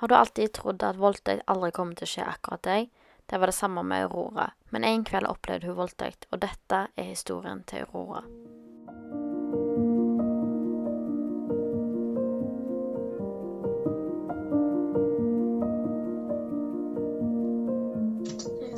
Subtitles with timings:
[0.00, 2.86] Har du alltid trodd at voldtekt aldri kommer til å skje akkurat deg?
[3.28, 7.10] Det var det samme med Aurora, men en kveld opplevde hun voldtekt, og dette er
[7.10, 8.22] historien til Aurora.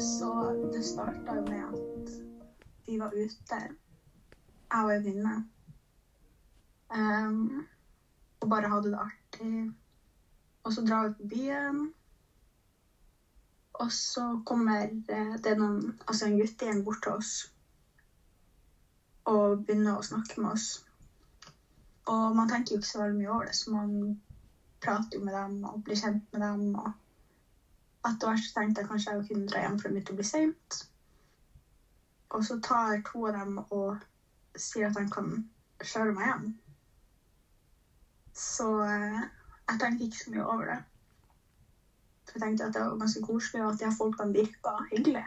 [0.03, 0.33] Så
[0.75, 2.11] det starta med at
[2.89, 3.70] vi var ute, jeg
[4.75, 5.36] og en venninne,
[6.91, 7.62] um,
[8.42, 9.62] og bare hadde det artig.
[10.63, 11.81] Og så drar vi på byen.
[13.83, 17.33] Og så kommer eh, det noen, altså en guttegjeng bort til oss
[19.31, 20.69] og begynner å snakke med oss.
[22.11, 23.92] Og man tenker jo ikke så veldig mye over det, så man
[24.83, 26.65] prater jo med dem og blir kjent med dem.
[26.83, 30.27] Og etter hvert tenkte jeg kanskje jeg kunne dra hjem, for det begynte å bli
[30.27, 30.81] seint.
[32.33, 35.31] Og så tar to av dem og sier at de kan
[35.83, 36.51] kjøre meg hjem.
[38.42, 39.23] Så eh,
[39.70, 40.78] jeg tenkte ikke så mye over det.
[42.27, 45.27] For jeg tenkte at det var ganske koselig, og at de folkene virka hyggelige.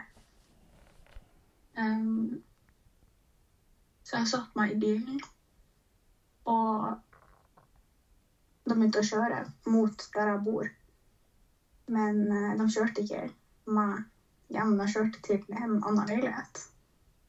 [1.78, 2.42] Um,
[4.04, 5.20] så jeg satte meg i bilen,
[6.44, 6.94] og
[8.66, 10.70] de begynte å kjøre mot der jeg bor.
[11.86, 13.26] Men uh, de kjørte ikke
[13.66, 14.04] meg
[14.54, 16.66] hjem, de kjørte til en annen leilighet.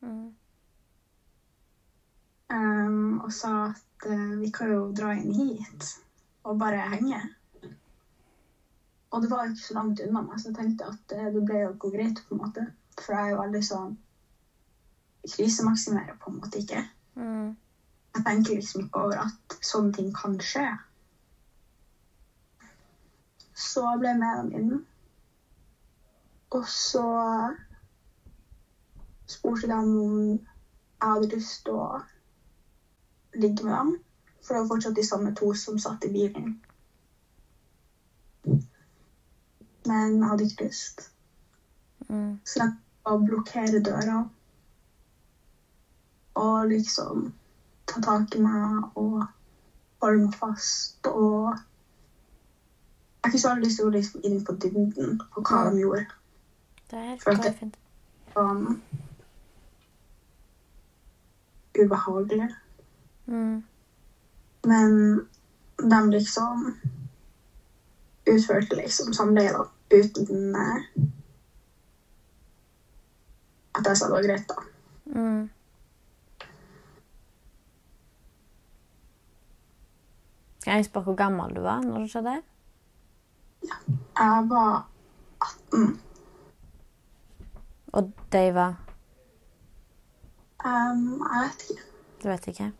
[0.01, 0.27] Mm.
[2.47, 5.97] Um, og sa at uh, vi kan jo dra inn hit
[6.47, 7.19] og bare henge.
[9.11, 11.61] Og det var ikke så langt unna meg, så jeg tenkte at eh, det ble
[11.63, 12.23] jo gå greit.
[12.27, 12.65] på en måte.
[12.99, 13.95] For jeg er jo veldig sånn
[15.27, 16.83] Krisemaksimerer på en måte ikke.
[17.19, 17.55] Mm.
[18.15, 20.67] Jeg tenker liksom ikke over at sånne ting kan skje.
[23.57, 24.85] Så jeg ble med dem inn.
[26.55, 27.05] Og så
[29.27, 29.95] spurte de om
[30.37, 31.87] jeg hadde lyst til å
[33.35, 33.95] ligge med dem.
[34.47, 36.61] For det var fortsatt de samme to som satt i bilen.
[39.87, 41.09] Men jeg hadde ikke lyst.
[42.07, 42.39] Mm.
[42.47, 42.75] Så jeg
[43.07, 44.21] å blokkere døra.
[46.37, 47.31] Og liksom
[47.87, 49.23] ta tak i meg og
[50.03, 51.07] holde meg fast.
[51.11, 51.51] Og
[53.23, 55.83] jeg ikke så veldig lyst til å gå liksom inn på dybden på hva de
[55.83, 56.05] gjorde.
[56.87, 57.79] Det er helt For fint.
[58.37, 58.77] Um,
[61.75, 62.51] ubehagelig.
[63.25, 63.63] Mm.
[64.67, 65.27] Men
[65.77, 66.73] de liksom
[68.27, 69.63] utførte liksom samleie da,
[69.93, 70.87] uten eh,
[73.77, 74.65] at jeg sa det var greit, da.
[75.15, 75.45] Mm.
[80.59, 82.35] Skal jeg spørre hvor gammel du var når det skjedde?
[84.17, 84.89] Jeg var
[85.71, 86.01] 18.
[87.93, 88.75] Og de var
[90.65, 91.81] Um, jeg vet ikke.
[92.23, 92.71] Du vet ikke?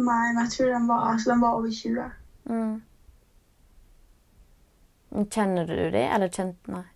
[0.00, 2.06] Nei, men jeg tror den var, altså, den var over 20.
[2.50, 2.78] Mm.
[5.30, 6.86] Kjenner du dem, eller kjente Nei.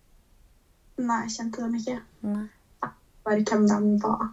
[0.97, 1.99] Nei, jeg kjente dem ikke.
[2.23, 2.47] Nei.
[3.25, 4.27] Bare hvem de var.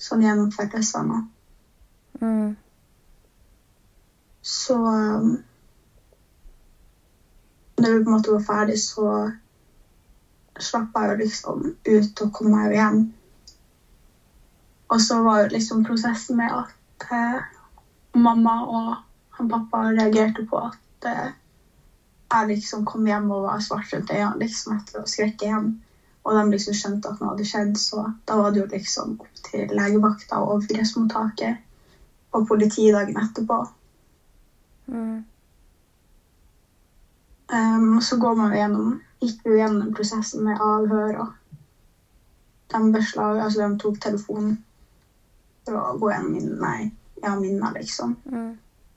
[0.00, 1.26] Sånn gjennom fellesvenner.
[2.22, 2.54] Mm.
[4.42, 5.32] Så um,
[7.78, 9.30] når vi på en måte var ferdig, så
[10.58, 13.02] slapp jeg jo liksom ut og kom meg hjem.
[14.92, 16.72] Og så var jo liksom prosessen med at
[17.10, 17.40] eh,
[18.14, 18.90] mamma og
[19.38, 21.30] han pappa reagerte på at eh,
[22.32, 25.72] jeg liksom kom hjem og var svart rundt øynene liksom etter å skrekke hjem.
[26.22, 29.42] Og de liksom skjønte at noe hadde skjedd, så da var det jo liksom opp
[29.48, 33.58] til legevakta og overgrepsmottaket og politiet dagen etterpå.
[34.86, 35.24] Mm.
[37.52, 41.58] Um, og så går man gjennom, gikk vi gjennom prosessen med avhør og
[42.72, 44.54] de beslag, altså de tok telefonen
[45.66, 46.90] for å gå gjennom min, nei,
[47.22, 48.16] ja, minner, liksom.
[48.30, 48.52] Mm.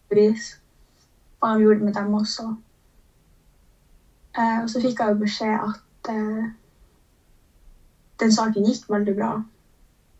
[0.10, 0.28] Og de
[1.64, 2.46] gjorde det med dem også.
[4.36, 6.48] Eh, og så fikk jeg jo beskjed at eh,
[8.20, 9.32] den saken gikk veldig bra.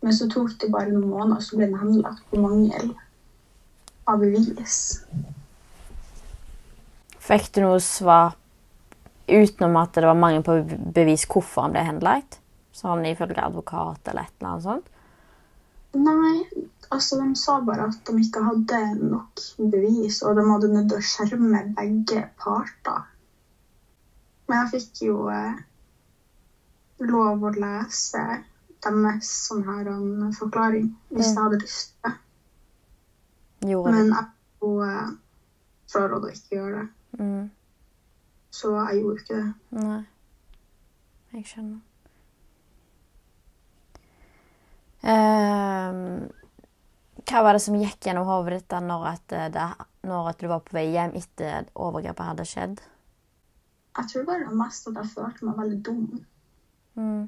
[0.04, 2.92] Men så tok det bare noen måneder, så ble den henlagt på mangel
[4.06, 4.80] av bevis.
[7.26, 8.36] Fikk du noe svar
[9.26, 10.60] utenom at det var mangel på
[10.94, 12.38] bevis hvorfor han ble henlagt?
[12.76, 14.92] Sånn ifølge advokat eller et eller annet sånt?
[15.94, 16.44] Nei,
[16.90, 20.98] altså de sa bare at de ikke hadde nok bevis, og de hadde nødt til
[20.98, 23.06] å skjerme begge parter.
[24.48, 25.56] Men jeg fikk jo eh,
[27.00, 28.22] lov å lese
[28.86, 32.12] deres sånn her en forklaring hvis jeg hadde lyst til det.
[33.88, 34.26] Men jeg
[34.60, 35.08] og, eh,
[35.90, 37.50] frarådet å ikke gjøre det, Mm.
[38.50, 39.54] så jeg gjorde ikke det.
[39.70, 40.06] Nei.
[41.32, 41.80] Jeg skjønner.
[45.06, 46.26] Ehm,
[47.26, 49.66] hva var det som gikk gjennom hodet ditt da når, at eh, det,
[50.06, 52.82] når at du var på vei hjem etter at overgrepet hadde skjedd?
[53.96, 56.06] Jeg tror bare mest at jeg følte meg veldig dum.
[56.98, 57.22] Mm.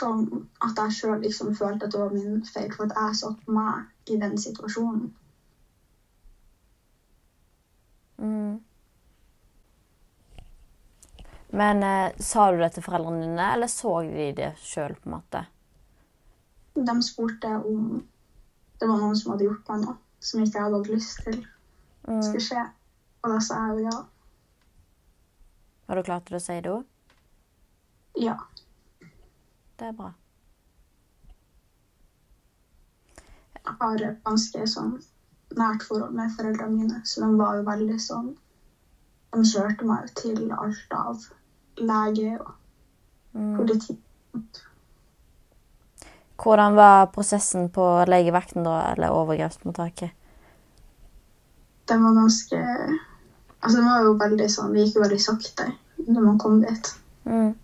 [0.00, 0.26] Som
[0.62, 4.12] at jeg sjøl liksom følte at det var min feil for at jeg satte meg
[4.12, 5.10] i den situasjonen.
[8.20, 8.60] Mm.
[11.52, 14.94] Men eh, sa du det til foreldrene dine, eller så de det sjøl?
[16.74, 18.04] De spurte om
[18.80, 21.40] det var noen som hadde gjort meg noe som ikke jeg hadde hatt lyst til
[22.08, 22.22] Mm.
[22.22, 22.62] skulle skje.
[23.22, 23.98] Og da sa jeg jo ja.
[25.86, 26.84] Var du klar til å si det òg?
[28.16, 28.36] Ja.
[29.78, 30.12] Det er bra.
[33.60, 34.94] Jeg har et ganske sånn
[35.58, 38.30] nært forhold med foreldrene mine, så de var jo veldig sånn
[39.30, 41.26] De kjørte meg jo til alt av
[41.80, 42.56] lege og
[43.32, 43.68] Mm.
[46.42, 50.10] Hvordan var prosessen på legevakten da, eller overgrepsmottaket?
[51.88, 52.56] Den var ganske
[53.62, 55.66] Altså, den var jo veldig sånn Det gikk jo veldig sakte
[56.00, 56.86] når man kom dit.
[57.28, 57.54] Mm.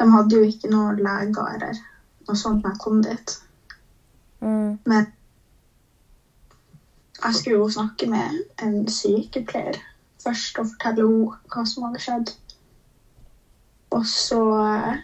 [0.00, 1.78] De hadde jo ikke noen leger eller
[2.26, 3.34] noe sånt når jeg kom dit.
[4.40, 4.78] Mm.
[4.84, 5.06] Men
[7.22, 9.78] jeg skulle jo snakke med en sykepleier
[10.24, 12.34] først og fortelle henne hva som hadde skjedd.
[13.92, 15.02] Og så eh,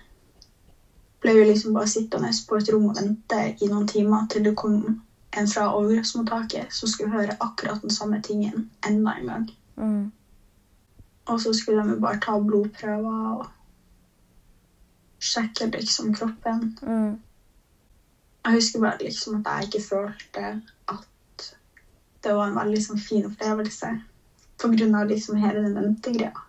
[1.23, 4.57] ble vi liksom bare sittende på et rom og vente i noen timer til det
[4.57, 4.79] kom
[5.37, 9.47] en fra overgrepsmottaket som skulle høre akkurat den samme tingen enda en gang.
[9.77, 10.13] Mm.
[11.29, 13.47] Og så skulle de bare ta blodprøver og
[15.21, 16.79] sjekke liksom kroppen.
[16.83, 17.19] Mm.
[18.45, 20.45] Jeg husker bare liksom at jeg ikke følte
[20.89, 21.49] at
[22.25, 23.91] det var en veldig sånn fin opplevelse.
[24.59, 26.47] På grunn av liksom hele den ventegreia.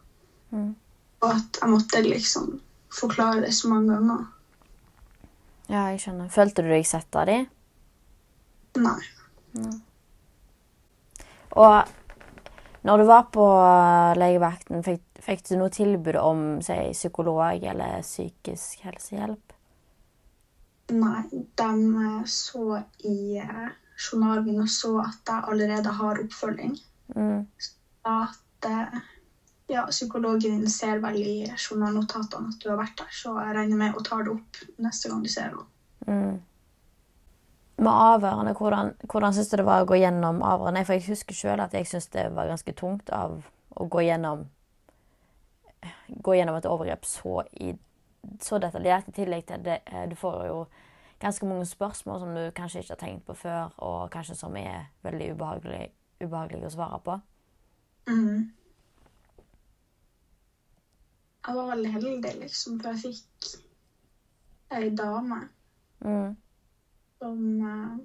[0.51, 0.71] Mm.
[1.19, 2.59] Og at jeg måtte liksom
[2.93, 4.25] forklare det så mange ganger.
[5.69, 6.31] Ja, jeg skjønner.
[6.33, 7.45] Følte du deg sett av dem?
[8.79, 8.99] Nei.
[11.59, 11.91] Og
[12.87, 13.45] når du var på
[14.17, 19.55] legevakten, fikk, fikk du noe tilbud om si, psykolog eller psykisk helsehjelp?
[20.95, 21.23] Nei.
[21.59, 26.77] De eh, så i eh, journalen min og så at jeg allerede har oppfølging.
[27.15, 27.45] Mm.
[28.07, 29.01] At eh,
[29.69, 33.81] ja, psykologen din ser vel i journalnotatene at du har vært der, så jeg regner
[33.83, 35.67] med å ta det opp neste gang du ser henne.
[36.07, 36.39] Mm.
[37.79, 40.83] Med avhørene, hvordan, hvordan syns du det var å gå gjennom avhørene?
[40.87, 44.47] For jeg husker sjøl at jeg syns det var ganske tungt av å gå gjennom
[46.09, 47.69] Gå gjennom et overgrep så, i,
[48.43, 49.07] så detaljert.
[49.07, 50.57] I tillegg til det eh, Du får jo
[51.21, 54.89] ganske mange spørsmål som du kanskje ikke har tenkt på før, og kanskje som er
[55.07, 55.85] veldig ubehagelig,
[56.19, 57.15] ubehagelig å svare på.
[58.11, 58.49] Mm.
[61.47, 63.55] Jeg var veldig heldig, liksom, for jeg fikk
[64.75, 65.47] ei dame
[65.99, 66.35] Mm.
[67.19, 67.97] som uh,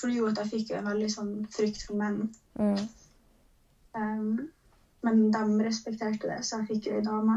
[0.00, 2.30] Fordi jo at jeg fikk en veldig sånn frykt for menn.
[2.56, 2.86] Mm.
[3.96, 4.30] Um,
[5.04, 7.36] men de respekterte det, så jeg fikk jo ei dame.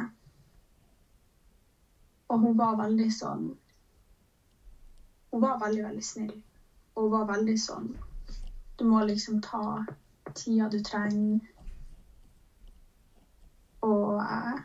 [2.29, 3.45] Og hun var veldig sånn
[5.31, 6.33] Hun var veldig, veldig snill.
[6.95, 7.87] Og hun var veldig sånn
[8.79, 9.85] Du må liksom ta
[10.33, 11.39] tida du trenger.
[13.81, 14.59] Og eh,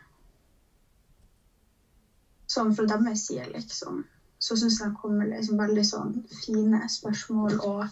[2.54, 4.04] sånn fra deres side, liksom,
[4.38, 6.12] så syns jeg det kommer liksom veldig sånn
[6.44, 7.60] fine spørsmål.
[7.60, 7.86] Og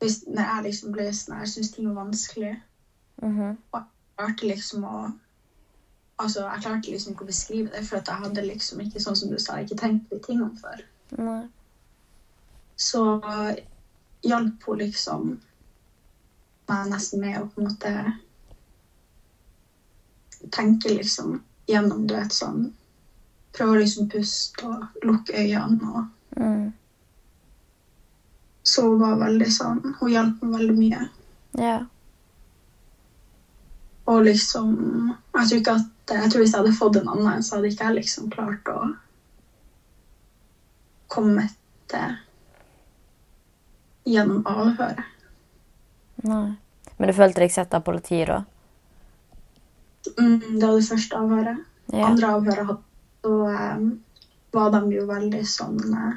[0.00, 2.56] hvis, Når jeg liksom ble sånn jeg syns ting var vanskelig,
[3.22, 3.58] Mhm.
[3.72, 3.86] og jeg
[4.18, 5.12] klarte liksom å
[6.18, 9.30] Altså, jeg klarte liksom ikke å beskrive det, for jeg hadde liksom ikke, sånn som
[9.30, 10.82] du sa, ikke tenkt på de tingene før.
[11.18, 11.48] Nei.
[12.76, 13.00] Så
[14.22, 15.40] hjalp hun liksom
[16.68, 18.14] meg nesten med å på en måte
[20.50, 22.72] tenke liksom gjennom, du vet, sånn
[23.52, 26.72] Prøve å liksom puste og lukke øynene og Mm.
[28.62, 31.00] Så hun var veldig sånn Hun hjalp meg veldig mye.
[31.60, 31.78] Ja.
[34.08, 34.70] Og liksom
[35.34, 37.88] Jeg tror ikke at Jeg tror hvis jeg hadde fått en annen, så hadde ikke
[37.90, 38.78] jeg liksom klart å
[41.12, 41.44] komme
[41.92, 42.14] til
[44.08, 45.04] gjennom avhøret.
[46.24, 46.56] Nei.
[46.96, 48.38] Men du følte deg sett av politiet da?
[50.16, 51.60] Mm, det var det første avhøret.
[51.92, 52.08] Ja.
[52.08, 52.91] Andre avhøret hadde
[53.22, 53.86] så um,
[54.52, 56.14] var de jo veldig sånn eh,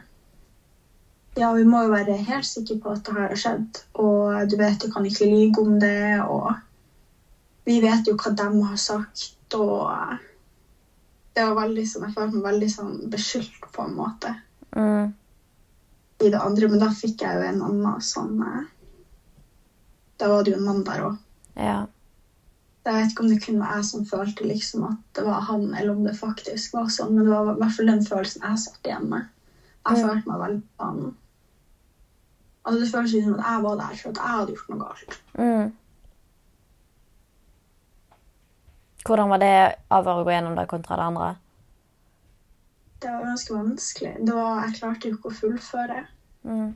[1.40, 4.56] Ja, vi må jo være helt sikre på at det her har skjedd, og du
[4.60, 6.54] vet du kan ikke lyge om det, og
[7.66, 10.16] vi vet jo hva de har sagt, og eh,
[11.36, 14.36] Det var veldig sånn Jeg følte meg veldig sånn beskyldt på en måte
[14.76, 15.14] Mm.
[16.20, 18.64] i det andre, men da fikk jeg jo en annen sånn eh,
[20.20, 21.16] Da var det jo en mann der òg.
[21.56, 21.78] Ja.
[22.86, 25.64] Jeg vet ikke om det kun var jeg som følte liksom at det var han,
[25.74, 28.60] eller om det faktisk var sånn, men det var i hvert fall den følelsen jeg
[28.62, 29.26] satt igjen med.
[29.86, 30.08] Jeg Ja.
[30.08, 31.16] følte meg veldig sånn
[32.66, 35.18] Altså Det føles som at jeg var der for at jeg hadde gjort noe galt.
[35.38, 35.74] Mm.
[39.06, 39.52] Hvordan var det
[39.94, 41.28] avhøret å gå gjennom det kontra det andre?
[43.02, 44.14] Det var ganske vanskelig.
[44.26, 46.00] Det var, jeg klarte jo ikke å fullføre.
[46.44, 46.72] Mm.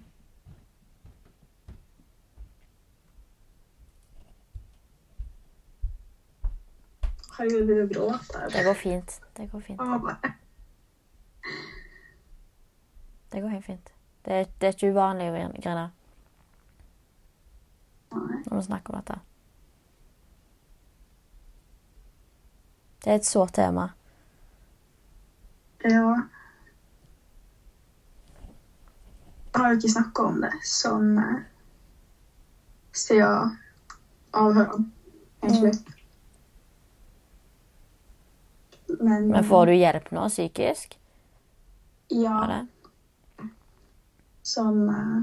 [7.39, 8.50] Herregud, det jo gråter.
[8.51, 9.13] Det går fint.
[9.38, 9.79] Det går fint.
[13.31, 13.93] Det går helt fint.
[14.25, 15.86] Det er, det er ikke uvanlig å grin- grine
[18.12, 19.19] når vi snakker om dette.
[23.03, 23.86] Det er et sårt tema.
[25.84, 26.15] Ja.
[29.53, 31.13] Jeg har jo ikke snakka om det sånn
[32.96, 33.55] siden
[34.34, 34.89] avhørene,
[35.43, 35.99] egentlig.
[39.00, 40.96] Men, Men får du hjelp nå psykisk?
[42.10, 42.65] ja,
[44.41, 45.19] sånn uh,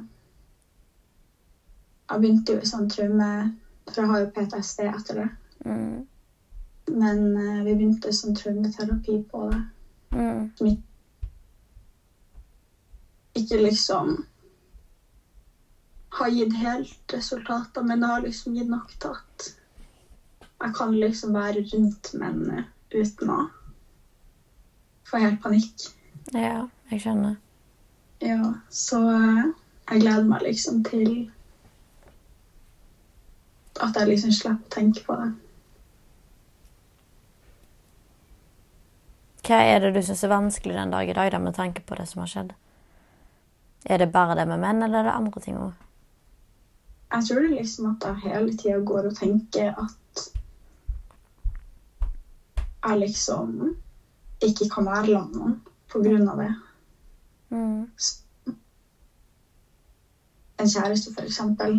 [2.07, 3.31] Jeg begynte jo i sånn traume,
[3.89, 5.31] for jeg har jo PTSD etter det.
[5.67, 5.97] Mm.
[6.95, 9.65] Men uh, vi begynte sånn traumeterapi på det.
[10.17, 10.53] Mm.
[10.57, 10.67] som
[13.35, 14.25] ikke- liksom
[16.09, 19.57] har gitt helt resultater, men det har liksom gitt nok til at
[20.61, 23.51] jeg kan liksom være rundt menn eh, uten å
[25.07, 25.89] få helt panikk.
[26.35, 27.37] Ja, jeg skjønner.
[28.25, 29.43] Ja, så eh,
[29.91, 31.31] jeg gleder meg liksom til
[33.83, 35.33] at jeg liksom slipper å tenke på det.
[39.47, 41.99] Hva er det du syns er vanskelig den dag i dag, da, med tanke på
[41.99, 42.55] det som har skjedd?
[43.87, 45.85] Er det bare det med menn, eller er det andre ting òg?
[47.13, 50.25] Jeg tror det liksom at jeg hele tida går og tenker at
[52.87, 53.77] jeg liksom
[54.43, 55.61] ikke kan være sammen med noen
[55.93, 56.55] på grunn av det.
[57.51, 57.87] Mm.
[60.61, 61.79] En kjæreste, for eksempel.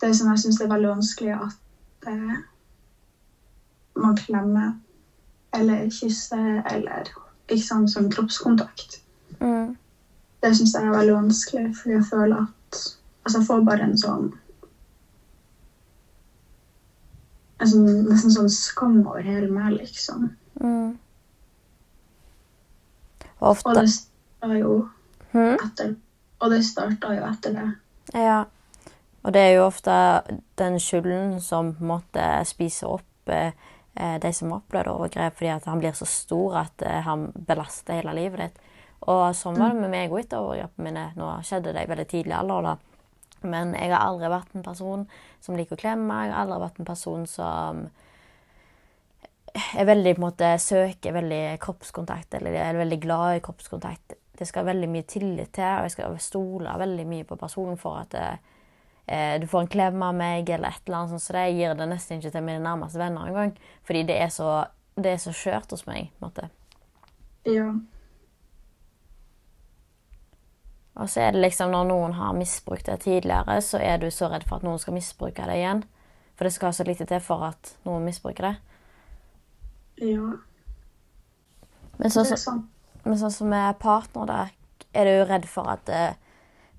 [0.00, 2.38] Det som jeg syns er veldig vanskelig, at eh,
[4.02, 4.72] man klemmer
[5.54, 7.12] eller kysser eller
[7.48, 9.02] ikke sant, som kroppskontakt.
[9.40, 9.76] Mm.
[10.42, 12.82] Det syns jeg er veldig vanskelig, fordi jeg føler at
[13.24, 14.24] Altså, jeg får bare en sånn
[17.62, 20.30] Sånn, nesten sånn skam over hele meg, liksom.
[20.58, 20.96] Mm.
[23.42, 24.72] Og Og det starta jo
[25.32, 25.56] hmm?
[25.56, 25.94] etter
[26.40, 27.68] Og det starta jo etter det.
[28.14, 28.44] Ja.
[29.22, 29.94] Og det er jo ofte
[30.58, 33.54] den skylden som på en måte spiser opp eh,
[33.94, 38.00] de som har opplevd overgrep, fordi at han blir så stor at eh, han belaster
[38.00, 38.72] hele livet ditt.
[39.06, 41.04] Og sånn var det med meg og etter overgrepene mine.
[41.18, 42.91] Nå skjedde det i veldig tidlig alder, da.
[43.44, 45.04] Men jeg har aldri vært en person
[45.42, 46.22] som liker å klemme.
[46.26, 47.84] Jeg har aldri vært en person som
[49.52, 54.16] er veldig på en måte søker veldig kroppskontakt, eller er veldig glad i kroppskontakt.
[54.38, 58.00] Det skal veldig mye tillit til, og jeg skal stole veldig mye på personen for
[58.00, 61.26] at eh, du får en klem av meg, eller et eller annet sånt.
[61.26, 63.54] Så det gir det nesten ikke til mine nærmeste venner engang.
[63.84, 64.64] Fordi det er så,
[64.96, 66.10] det er så skjørt hos meg.
[66.16, 66.48] på en måte.
[67.48, 67.68] Ja.
[71.00, 74.28] Og så er det liksom når noen har misbrukt det tidligere, så er du så
[74.28, 75.84] redd for at noen skal misbruke det igjen.
[76.36, 78.54] For det skal så lite til for at noen misbruker det.
[80.02, 80.34] Ja.
[81.96, 82.66] Men sånn som.
[83.02, 84.42] Men sånn som med partner, da,
[84.94, 86.14] er du redd for at eh,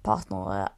[0.06, 0.70] partnere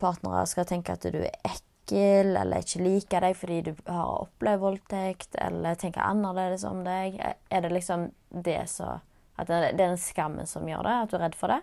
[0.00, 4.62] partnere skal tenke at du er ekkel eller ikke liker deg fordi du har opplevd
[4.62, 7.18] voldtekt, eller tenker annerledes om deg?
[7.22, 8.98] Er det liksom det så
[9.36, 10.90] At det er den skammen som gjør det?
[10.94, 11.62] At du er redd for det?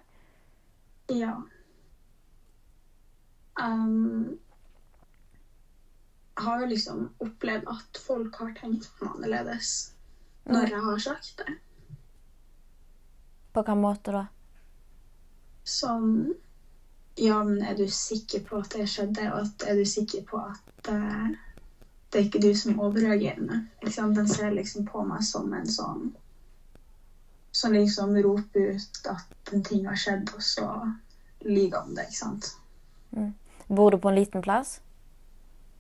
[1.12, 1.34] Ja.
[3.62, 4.40] Um,
[6.36, 9.74] jeg har jo liksom opplevd at folk har tenkt meg annerledes
[10.50, 11.58] når jeg har sagt det.
[13.52, 14.24] På hvilken måte da?
[15.68, 16.32] Sånn
[17.20, 20.40] Ja, men er du sikker på at det skjedde, og at er du sikker på
[20.40, 21.28] at uh,
[22.10, 23.66] det er ikke du som overreagerer?
[23.84, 24.08] Ikke?
[24.16, 26.08] Den ser liksom på meg som en sånn
[27.52, 30.68] Som liksom roper ut at en ting har skjedd, og så
[31.44, 32.52] lyver om det, ikke sant?
[33.68, 34.80] Bor du på en liten plass?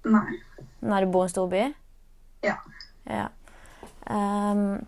[0.03, 0.41] Nei.
[0.81, 1.67] Nei, du bor i en stor by?
[2.43, 2.57] Ja.
[3.05, 3.27] Ja.
[4.09, 4.81] Um,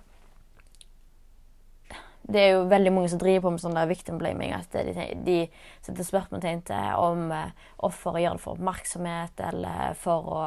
[2.23, 4.53] det er jo veldig mange som driver på med sånn der victim blaming.
[4.55, 4.93] At de,
[5.25, 5.37] de
[5.83, 7.51] setter spørsmålstegn til om eh,
[7.83, 10.43] offeret gjør det for oppmerksomhet eller for å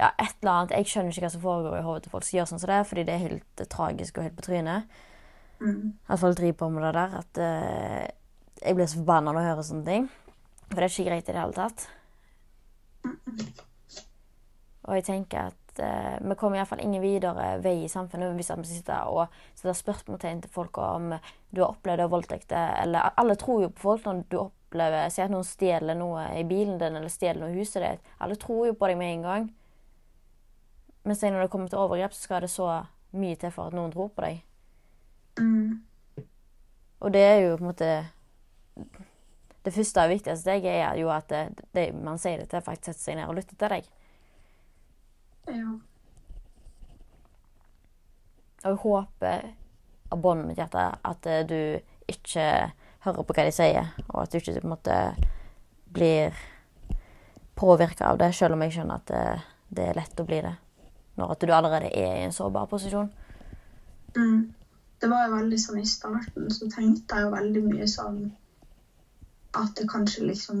[0.00, 0.70] Ja, et eller annet.
[0.78, 2.78] Jeg skjønner ikke hva som foregår i hodet til folk som gjør sånn som det,
[2.88, 5.00] fordi det er helt eh, tragisk og helt på trynet.
[5.60, 5.92] Mm.
[6.08, 7.16] At folk driver på med det der.
[7.20, 8.04] At uh,
[8.60, 10.10] jeg blir så forbanna når jeg hører sånne ting.
[10.68, 11.88] For det er ikke greit i det hele tatt.
[14.88, 18.70] Og jeg tenker at uh, vi kommer iallfall ingen videre vei i samfunnet hvis vi
[18.70, 21.12] sitter og setter spørsmålstegn til folk om
[21.50, 22.52] du har opplevd voldtekt.
[22.52, 26.44] Eller alle tror jo på folk når du opplever Si at noen stjeler noe i
[26.46, 28.12] bilen din eller stjeler noe i huset ditt.
[28.22, 29.48] Alle tror jo på deg med en gang.
[31.02, 32.68] Men når det kommer til overgrep, så skal det så
[33.16, 34.42] mye til for at noen tror på deg.
[35.40, 36.24] Mm.
[37.00, 37.90] Og det er jo på en måte
[39.64, 42.92] Det første og viktigste steget er jo at det, det, man sier det til faktisk
[42.92, 43.88] setter seg ned og lytter til deg.
[45.50, 45.72] Ja.
[48.60, 49.50] Og jeg håper
[50.10, 51.60] av båndet mitt hjerte at eh, du
[52.10, 52.46] ikke
[53.04, 54.96] hører på hva de sier, og at du ikke på en måte
[55.92, 56.40] blir
[57.60, 59.24] påvirka av det, selv om jeg skjønner at det,
[59.76, 60.54] det er lett å bli det.
[61.20, 63.10] Når at du allerede er i en sårbar posisjon.
[64.16, 64.50] Mm.
[65.00, 68.18] Det var jo veldig sånn i starten, så tenkte jeg jo veldig mye sånn
[69.56, 70.58] at det kanskje liksom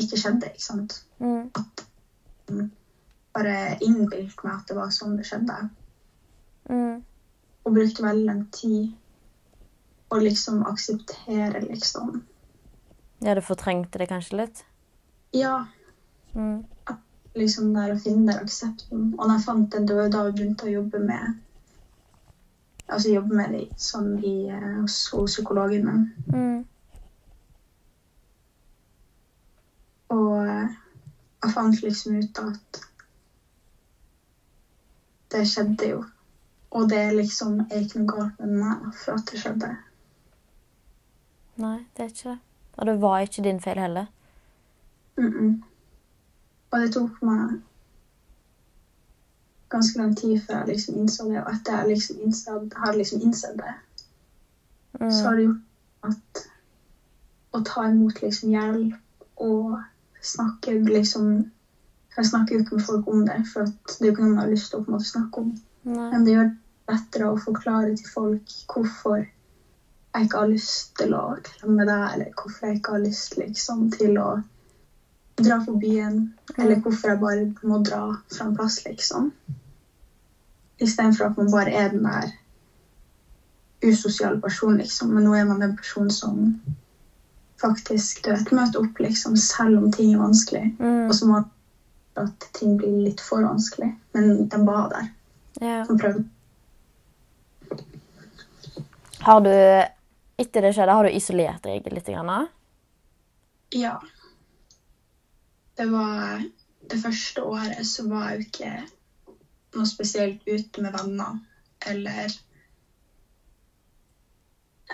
[0.00, 0.94] ikke skjedde, ikke sant?
[1.20, 1.50] Mm.
[3.34, 5.56] Bare innbilte meg at det var sånn det skjedde.
[6.70, 7.02] Mm.
[7.64, 8.92] Og brukte veldig lang tid
[10.14, 12.22] å liksom akseptere, liksom.
[13.24, 14.64] Ja, du fortrengte det kanskje litt?
[15.34, 15.64] Ja,
[16.34, 16.64] Mm.
[17.34, 19.14] liksom der å finne der aksepten.
[19.18, 21.36] Og når jeg fant den, det var da jeg begynte å jobbe med
[22.88, 26.10] Altså jobbe med det sånn i, eh, hos, hos psykologen.
[26.28, 26.64] Mm.
[30.14, 30.74] Og eh,
[31.44, 32.82] jeg fant liksom ut at
[35.34, 36.04] det skjedde jo.
[36.74, 39.70] Og det liksom er ikke noe galt med meg for at det skjedde.
[41.62, 42.40] Nei, det er ikke det.
[42.74, 44.06] Og det var ikke din feil heller.
[45.16, 45.62] Mm -mm.
[46.70, 47.60] Og det tok meg
[49.74, 51.42] ganske lang tid før jeg liksom innså det.
[51.42, 53.74] Og etter jeg liksom innsett, har liksom innsett det,
[54.94, 55.10] Mm.
[55.10, 55.62] så har det gjort
[56.06, 56.44] at
[57.54, 59.80] å ta imot liksom hjelp og
[60.22, 61.50] snakke liksom
[62.16, 64.34] Jeg snakker jo ikke med folk om det, for at det er jo ikke noe
[64.36, 65.48] man har lyst til å på en måte snakke om.
[65.82, 66.10] Nei.
[66.12, 71.14] Men det gjør det lettere å forklare til folk hvorfor jeg ikke har lyst til
[71.18, 74.28] å klemme deg, eller hvorfor jeg ikke har lyst liksom, til å
[75.42, 76.20] dra på byen,
[76.56, 79.32] eller hvorfor jeg bare må dra fra en plass, liksom.
[80.78, 82.32] Istedenfor at man bare er den der
[83.84, 85.14] usosiale personen, liksom.
[85.14, 86.60] Men nå er man den personen som
[87.60, 90.64] faktisk du vet, møter opp, liksom, selv om ting er vanskelig.
[90.78, 91.06] Mm.
[91.08, 91.42] Og så må
[92.14, 93.90] at ting blir litt for vanskelig.
[94.14, 95.10] Men den var der.
[95.60, 95.84] Ja.
[95.88, 96.24] Den prøvde.
[99.24, 99.54] Har du,
[100.36, 102.10] etter det skjedde, har du isolert deg litt?
[102.10, 102.48] Grann?
[103.74, 103.96] Ja.
[105.74, 106.44] Det var
[106.84, 108.70] Det første året så var jeg jo ikke
[109.76, 111.38] noe spesielt ute med venner.
[111.86, 112.24] Eller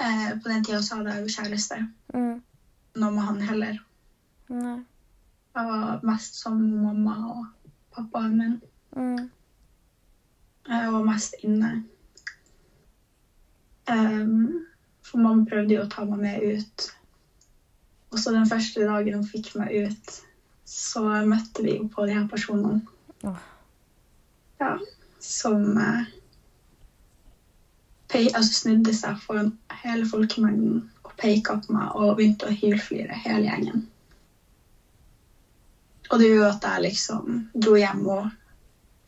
[0.01, 1.81] eh, På den tida så hadde jeg jo kjæreste.
[2.15, 2.41] Mm.
[3.01, 3.83] Noe med han heller.
[4.51, 4.79] Nei.
[5.51, 7.47] Jeg var mest med mamma og
[7.95, 8.57] pappaen min.
[8.97, 9.31] Mm.
[10.71, 11.71] Jeg var mest inne.
[13.91, 14.67] Um,
[15.03, 16.91] for mamma prøvde jo å ta meg med ut.
[18.11, 20.13] Og så den første dagen hun fikk meg ut,
[20.67, 22.83] så møtte vi jo på de her personene.
[23.27, 23.43] Åh.
[24.61, 24.75] Ja,
[25.21, 26.09] som eh,
[28.13, 33.17] pei, altså snudde seg foran hele folkemengden og peka på meg og begynte å hylflire
[33.25, 33.87] hele gjengen.
[36.11, 38.31] Og det gjorde at jeg liksom dro hjem og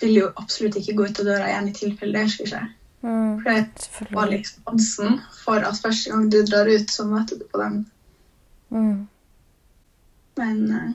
[0.02, 2.62] ville jo absolutt ikke gå ut av døra igjen i tilfelle det skulle skje.
[3.02, 3.40] Mm.
[3.42, 7.46] For det var liksom oddsen for at første gang du drar ut, så møter du
[7.50, 7.80] på dem.
[8.70, 9.08] Mm.
[10.38, 10.92] Men eh,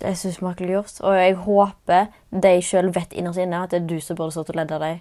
[0.00, 1.00] Det er så usmakelig gjort.
[1.00, 4.50] Og jeg håper de sjøl vet innerst inne at det er du som burde stått
[4.50, 5.00] og ledd dem.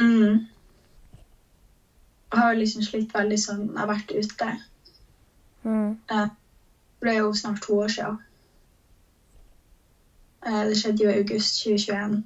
[0.00, 0.46] mm,
[2.32, 4.50] Jeg har liksom slitt veldig sånn Jeg har vært ute.
[5.64, 5.98] Mm.
[6.10, 6.28] Eh,
[7.00, 8.18] Det ble jo snart to år siden.
[10.46, 12.24] Eh, Det skjedde jo i august 2021.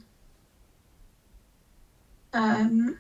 [2.34, 2.96] Um,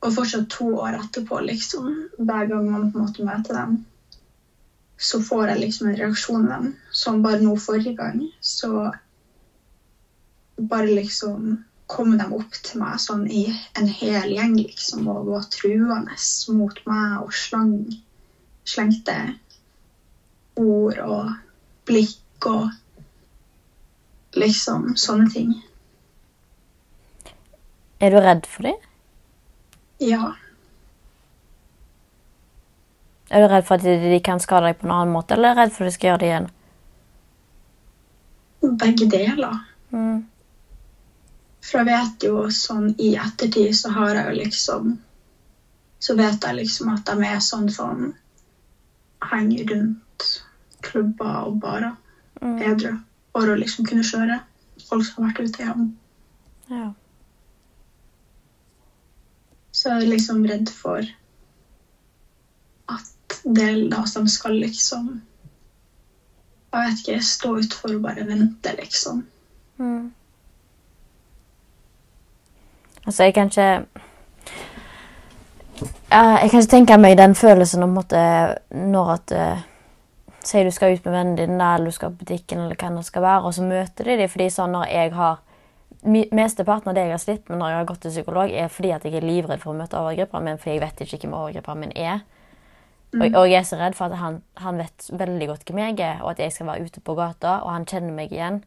[0.00, 3.86] og fortsatt to år etterpå, liksom, hver gang man på en måte møter dem,
[4.98, 6.76] så får jeg liksom en reaksjon av dem.
[6.92, 8.92] Som bare nå forrige gang, så
[10.56, 13.46] bare liksom kom de opp til meg sånn i
[13.78, 16.16] en hel gjeng, liksom, og var truende
[16.56, 17.74] mot meg og slang,
[18.68, 19.16] slengte
[20.60, 21.32] ord og
[21.88, 22.70] blikk og
[24.38, 25.52] liksom sånne ting.
[28.02, 28.78] Er du redd for dem?
[30.02, 30.32] Ja.
[33.30, 35.54] Er du redd for at de, kan skade deg på en annen måte, eller er
[35.54, 36.50] du redd for at de skal gjøre det igjen?
[38.62, 39.58] Begge deler.
[39.90, 40.24] Mm.
[41.62, 44.92] For jeg vet jo sånn i ettertid så har jeg jo liksom
[46.02, 48.08] Så vet jeg liksom at de er sånn som
[49.22, 50.24] henger rundt
[50.82, 51.92] klubber og barer
[52.42, 52.58] Mm.
[52.62, 52.96] edru.
[53.32, 54.40] For å liksom kunne kjøre
[54.88, 55.96] folk som har vært ute i havn.
[56.70, 56.88] Ja.
[59.72, 61.06] Så jeg er liksom redd for
[62.88, 65.22] at det, av som skal liksom
[66.72, 69.26] Jeg vet ikke, stå utfor og bare vente, liksom.
[69.76, 70.12] Mm.
[73.06, 73.86] Altså, jeg kan ikke
[76.12, 78.12] Jeg kan ikke tenke meg den følelsen om at
[78.70, 79.62] når at eh,
[80.44, 83.04] Si du skal ut med vennene dine, eller du skal på butikken, eller hva det
[83.06, 85.40] skal være, og så møter de dem fordi sånn når jeg har
[86.02, 88.90] Mesteparten av det jeg har slitt med når jeg har gått til psykolog, er fordi
[88.90, 91.78] at jeg er livredd for å møte overgriperen min, fordi jeg vet ikke hvem overgriperen
[91.78, 92.24] min er.
[93.12, 95.98] Og, og jeg er så redd for at han, han vet veldig godt hvem jeg
[96.00, 98.62] er, og at jeg skal være ute på gata, og han kjenner meg igjen.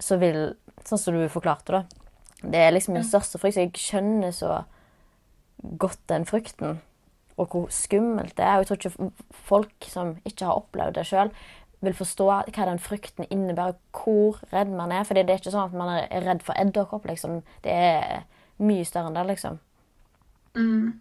[0.00, 1.84] Så vil Sånn som du forklarte, da.
[2.44, 3.56] Det er liksom min største frykt.
[3.56, 4.64] Så jeg skjønner så
[5.80, 6.80] godt den frykten,
[7.40, 8.58] og hvor skummelt det er.
[8.58, 11.32] Og jeg tror ikke folk som ikke har opplevd det sjøl,
[11.84, 15.06] vil forstå hva den frykten innebærer, hvor redd man er.
[15.08, 17.40] For det er ikke sånn at man er redd for edderkopp, liksom.
[17.64, 18.24] Det er
[18.60, 19.58] mye større enn det, liksom.
[20.54, 20.92] Mm.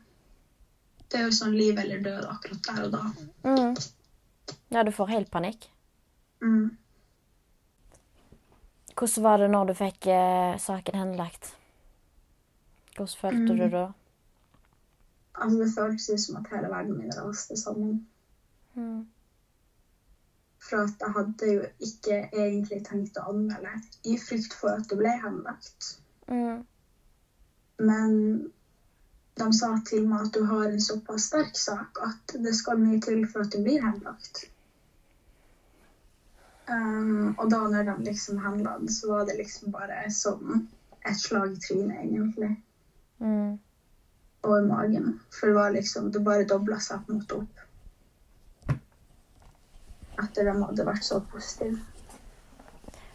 [1.14, 3.02] Det er jo sånn liv eller død akkurat der og da.
[3.46, 3.76] Mm.
[4.74, 5.68] Ja, du får helt panikk.
[6.42, 6.72] Mm.
[8.98, 11.52] Hvordan var det når du fikk eh, saken henlagt?
[12.96, 13.84] Hvordan følte du da?
[15.34, 18.08] Altså, det føltes som at hele verden min raste sammen.
[18.74, 19.06] Mm.
[20.66, 23.78] For at jeg hadde jo ikke egentlig tenkt å anmelde
[24.10, 25.94] i frykt for at det ble henlagt.
[26.26, 26.66] Mm.
[27.86, 28.14] Men
[29.36, 33.02] de sa til meg at du har en såpass sterk sak at det skal mye
[33.02, 34.46] til for at du blir henlagt.
[36.70, 40.68] Um, og da når de liksom henla den, så var det liksom bare som
[41.04, 42.54] et slag i trynet, egentlig.
[43.20, 43.60] Mm.
[44.44, 45.20] Og i magen.
[45.32, 47.60] For det var liksom Det bare dobla seg på en måte opp.
[50.24, 51.80] Etter de hadde vært så positive.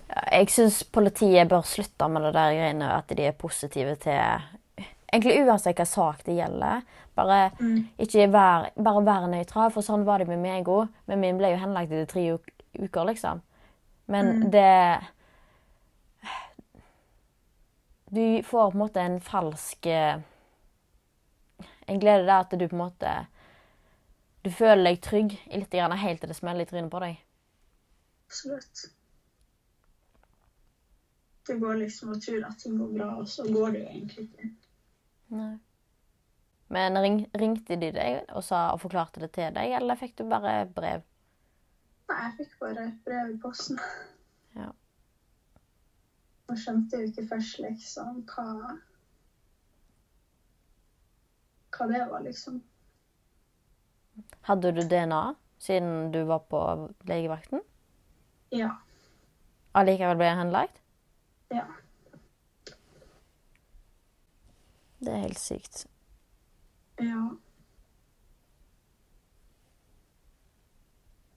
[0.09, 4.49] Jeg syns politiet bør slutte med det der greiene at de er positive til
[5.13, 6.83] Egentlig uansett hva sak det gjelder.
[7.17, 7.89] Bare Mm.
[8.33, 10.89] vær, bare være nøytral, for sånn var det med meg òg.
[11.07, 12.39] Men min ble jo henlagt etter tre
[12.79, 13.43] uker, liksom.
[14.07, 14.51] Men Mm.
[14.51, 15.01] det
[18.11, 20.21] Du får på en måte en falsk eh,
[21.89, 23.27] En glede der at du på en måte
[24.45, 27.19] Du føler deg trygg i litt grann, helt til det smeller i trynet på deg.
[28.29, 28.85] Absolutt.
[31.49, 34.25] Det går liksom og tror at ting går bra, og så går det jo egentlig
[34.29, 34.51] ikke.
[35.29, 35.59] Nei.
[36.69, 40.27] Men ring, ringte de deg og, sa, og forklarte det til deg, eller fikk du
[40.29, 41.05] bare brev?
[42.09, 43.81] Nei, jeg fikk bare et brev i posten.
[44.57, 44.69] Ja.
[46.49, 48.77] Og skjønte jo ikke først liksom hva
[51.77, 52.63] Hva det var, liksom.
[54.49, 55.21] Hadde du DNA
[55.63, 56.61] siden du var på
[57.07, 57.61] legevakten?
[58.51, 58.73] Ja.
[59.77, 60.81] Allikevel ble jeg henlagt?
[61.55, 61.67] Ja.
[64.99, 65.87] Det er helt sykt.
[67.01, 67.29] Ja.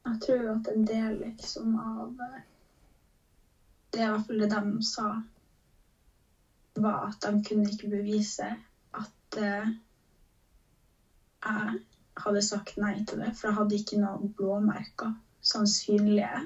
[0.05, 2.41] Jeg tror at en del liksom av eh,
[3.93, 5.07] Det er i hvert fall det de sa,
[6.79, 8.47] var at de kunne ikke bevise
[8.97, 9.73] at eh,
[11.45, 11.81] jeg
[12.23, 16.45] hadde sagt nei til det, for jeg hadde ikke noen blåmerker, sånn synlige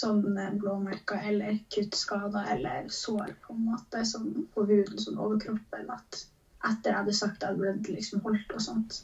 [0.00, 6.24] sånne blåmerker eller kuttskader eller sår på en måte, som, på huden, som overkroppen, at
[6.70, 9.00] etter jeg hadde sagt at blitt liksom holdt og sånt.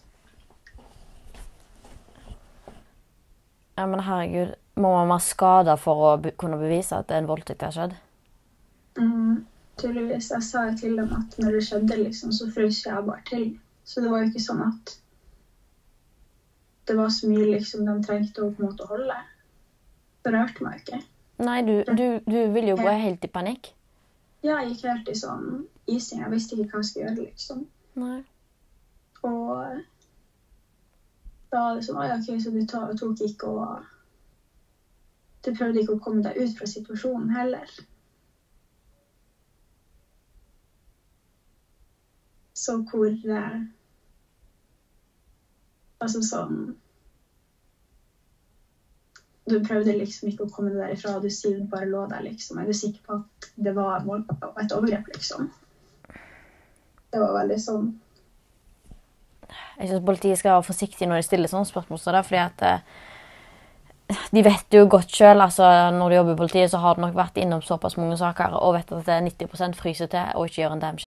[3.76, 4.56] Ja, men herregud.
[4.76, 7.94] Må man være skada for å be kunne bevise at en voldtekt har skjedd?
[9.00, 9.44] Mm,
[9.80, 10.30] tydeligvis.
[10.32, 13.46] Jeg sa jo til dem at når det skjedde, liksom, så frøs jeg bare til.
[13.84, 14.96] Så det var jo ikke sånn at
[16.86, 19.16] det var så mye liksom de trengte å på en måte holde.
[20.26, 20.98] Det rørte meg ikke.
[21.46, 23.68] Nei, du, du, du ville jo gå helt i panikk.
[24.42, 25.44] Ja, jeg gikk helt i sånn
[25.86, 26.24] ising.
[26.24, 27.60] Jeg visste ikke hva jeg skulle gjøre, liksom.
[28.02, 28.16] Nei.
[29.22, 29.84] Og
[31.52, 33.92] da det sånn ja, OK, så du tok ikke og
[35.46, 37.70] Du prøvde ikke å komme deg ut fra situasjonen heller.
[42.58, 43.60] Så hvor eh,
[46.02, 46.74] Altså sånn
[49.46, 52.24] Du prøvde liksom ikke å komme deg derifra, og du sier du bare lå der,
[52.26, 52.58] liksom.
[52.58, 55.50] Er du sikker på at det var et overgrep, liksom?
[57.12, 57.86] Det var veldig sånn
[59.78, 62.00] Jeg syns politiet skal være forsiktige når de stiller sånne spørsmål.
[62.02, 66.34] Så det er fordi at eh, De vet jo godt sjøl, altså, når de jobber
[66.34, 69.14] i politiet, så har de nok vært innom såpass mange saker og vet at det
[69.14, 71.06] er 90 fryser til og ikke gjør en damn.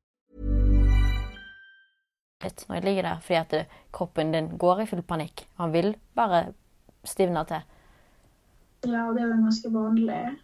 [2.49, 2.65] today.
[2.67, 5.47] når jeg ligger der, fordi at det, kroppen din går i full panikk.
[5.57, 6.53] Han vil bare
[7.03, 7.61] stivne til.
[8.83, 10.37] Ja, det er jo en ganske vanlig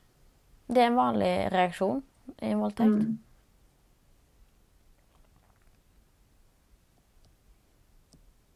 [0.67, 2.03] Det er en vanlig reaksjon
[2.41, 2.91] i en voldtekt.
[2.91, 3.19] Mm.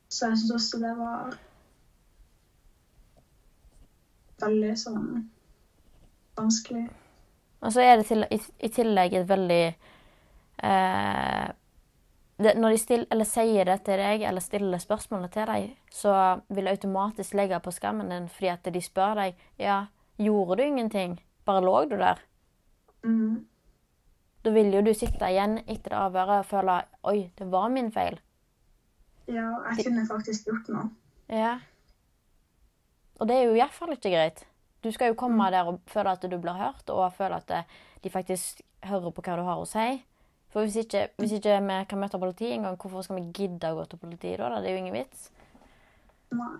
[0.09, 1.37] Så jeg syns også det var
[4.41, 5.07] veldig sånn
[6.35, 6.89] vanskelig.
[7.61, 9.63] Og så er det til, i, i tillegg et veldig
[10.65, 11.47] eh,
[12.41, 16.13] det, Når de still, eller sier det til deg, eller stiller spørsmålet til deg, så
[16.49, 19.85] vil det automatisk legge på skammen din fordi at de spør deg ja,
[20.17, 22.21] gjorde du ingenting, bare lå du der.
[23.03, 23.45] Mm.
[24.41, 26.77] Da vil jo du sitte igjen etter det avhøret og føle
[27.09, 28.19] oi, det var min feil.
[29.29, 30.87] Ja, jeg kunne faktisk gjort noe.
[31.31, 31.59] Ja.
[33.21, 34.45] Og det er jo iallfall ikke greit.
[34.81, 37.75] Du skal jo komme der og føle at du blir hørt, og føle at eh,
[38.01, 40.01] de faktisk hører på hva du har å si.
[40.51, 43.77] For hvis ikke, hvis ikke vi kan møte politiet engang, hvorfor skal vi gidde å
[43.77, 44.59] gå til politiet da?
[44.59, 45.29] Det er jo ingen vits.
[46.35, 46.57] Nei.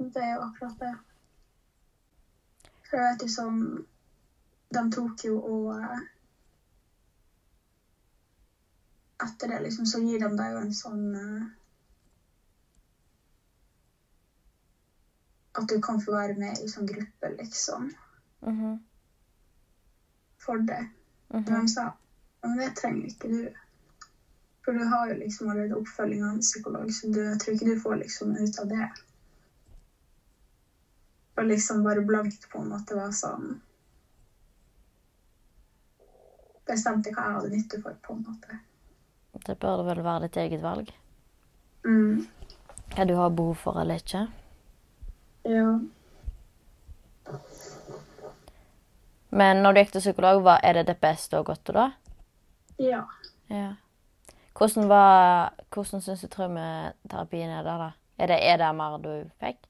[0.00, 0.94] Det er jo akkurat det.
[2.88, 3.60] For jeg vet jo sånn
[4.74, 6.04] De tok jo og eh,
[9.26, 11.44] Etter det liksom så gir de deg jo en sånn eh,
[15.60, 17.90] At du kan få være med i sånn gruppe, liksom.
[18.46, 18.78] Mhm.
[20.40, 20.80] For det.
[21.30, 21.90] Men de sa
[22.42, 23.40] men det trenger ikke du.
[24.64, 27.68] For du har jo liksom allerede oppfølging av en psykolog, så du, jeg tror ikke
[27.68, 28.88] du får liksom ut av det.
[31.36, 33.60] Og liksom bare blankt på en måte var sånn
[36.70, 38.58] Bestemte hva jeg hadde nytte for, på en måte.
[39.46, 40.92] Det bør vel være ditt eget valg.
[41.82, 42.20] Mm.
[42.92, 44.20] Hva du har behov for eller ikke.
[45.50, 45.72] Ja.
[49.30, 51.86] Men når du gikk til psykolog, hva er det det beste og godt da?
[52.80, 53.04] Ja.
[53.50, 53.72] Ja.
[54.56, 57.90] Hvordan, var, hvordan syns du traumeterapien er der, da?
[58.18, 59.60] Er det EDMR du fikk?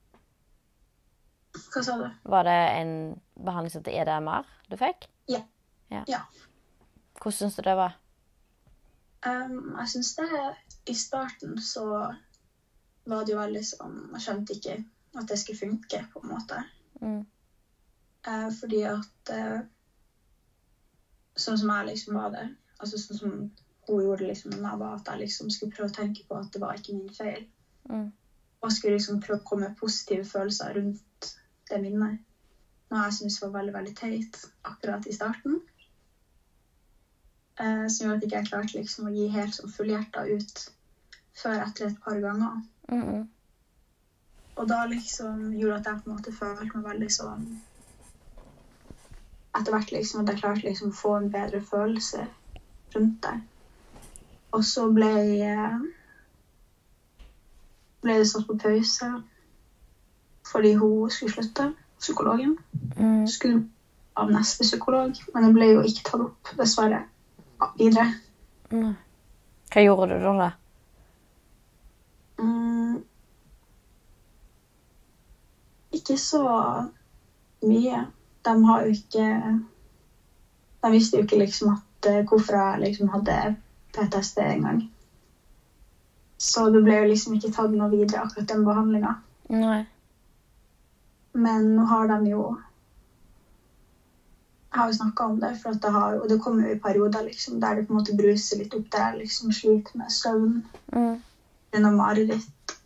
[1.71, 2.07] Hva sa du?
[2.31, 2.93] Var det en
[3.35, 5.09] behandling som heter EDMR du fikk?
[5.29, 5.43] Ja.
[5.91, 6.05] Ja.
[6.09, 6.23] Ja.
[7.21, 7.99] Hvordan syns du det var?
[9.27, 10.29] Um, jeg syns det
[10.89, 11.85] I starten så
[13.05, 14.77] var det jo veldig sånn Jeg skjønte ikke
[15.19, 16.61] at det skulle funke, på en måte.
[17.03, 17.25] Mm.
[18.27, 19.61] Eh, fordi at eh,
[21.41, 22.43] Sånn som jeg liksom var det
[22.83, 23.37] Altså sånn som
[23.89, 26.37] hun gjorde det liksom med meg, var at jeg liksom skulle prøve å tenke på
[26.37, 27.47] at det var ikke min feil.
[27.91, 28.11] Mm.
[28.61, 31.31] Og skulle liksom prøve å komme med positive følelser rundt
[31.71, 32.21] det minnet.
[32.91, 34.39] Noe jeg syntes var veldig, veldig teit
[34.71, 35.59] akkurat i starten.
[37.61, 40.65] Eh, som gjorde at jeg ikke klarte liksom å gi helt sånn fullhjerta ut
[41.43, 42.63] før etter et par ganger.
[42.93, 43.27] Mm.
[44.55, 47.45] Og da liksom gjorde at jeg på en måte følte meg veldig sånn
[49.59, 52.27] Etter hvert liksom at jeg klarte liksom å få en bedre følelse
[52.95, 53.35] rundt det.
[54.55, 55.11] Og så ble
[58.01, 59.11] ble det satt på pause
[60.51, 62.57] fordi hun skulle slutte, psykologen.
[62.97, 63.27] Mm.
[63.29, 63.69] Skulle
[64.19, 67.05] av neste psykolog, men det ble jo ikke tatt opp, dessverre,
[67.79, 68.09] videre.
[68.73, 68.97] Mm.
[69.71, 70.33] Hva gjorde du da?
[70.41, 70.49] da?
[72.41, 72.97] Mm,
[76.01, 76.43] ikke så
[77.63, 78.03] mye.
[78.43, 79.25] De har jo ikke
[80.83, 83.57] De visste jo ikke liksom at eh, hvorfor jeg liksom hadde
[83.93, 84.79] PTSD engang.
[86.41, 89.15] Så det ble jo liksom ikke tatt noe videre, akkurat den behandlinga.
[91.33, 92.47] Men nå har de jo
[94.71, 97.25] Jeg har jo snakka om det, for det har, og det kommer jo i perioder
[97.27, 100.63] liksom, der det på en måte bruser litt opp, der jeg liksom sliter med søvn
[100.93, 101.17] Mm.
[101.73, 102.77] gjennom mareritt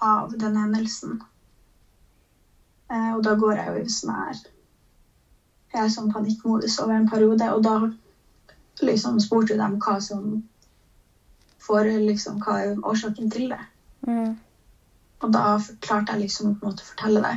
[0.00, 1.22] av den hendelsen.
[2.90, 4.36] Eh, og da går jeg jo i sånn her
[5.74, 7.76] Jeg sånn panikkmodus over en periode, og da
[8.86, 10.42] liksom spurte de hva som
[11.66, 13.62] får liksom, Hva er årsaken til det?
[14.06, 14.36] Mm.
[15.24, 17.36] Og da klarte jeg liksom på en måte å fortelle det.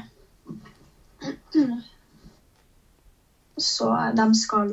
[3.59, 4.69] Så de skal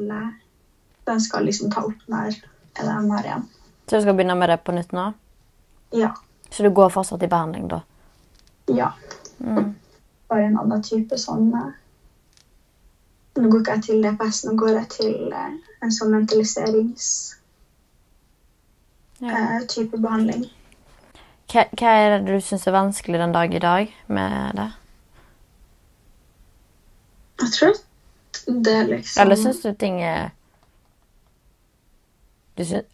[1.07, 2.37] De skal liksom ta opp den her
[2.77, 3.49] EDMR igjen.
[3.87, 5.13] Så du skal begynne med det på nytt nå?
[5.95, 6.11] Ja.
[6.51, 7.81] Så du går fortsatt i behandling, da?
[8.67, 8.93] Ja.
[9.39, 9.75] Mm.
[10.29, 11.71] Bare en annen type sånn eh,
[13.37, 15.51] Nå går ikke jeg til DPS, nå går jeg til eh,
[15.85, 17.09] en sånn mentaliserings
[19.21, 19.33] Ja.
[19.33, 20.47] eh, behandling.
[21.53, 24.71] Hva, hva er det du syns er vanskelig den dag i dag med det?
[27.41, 27.77] Jeg tror
[28.47, 30.31] det er liksom Eller syns du ting er
[32.57, 32.85] du syns,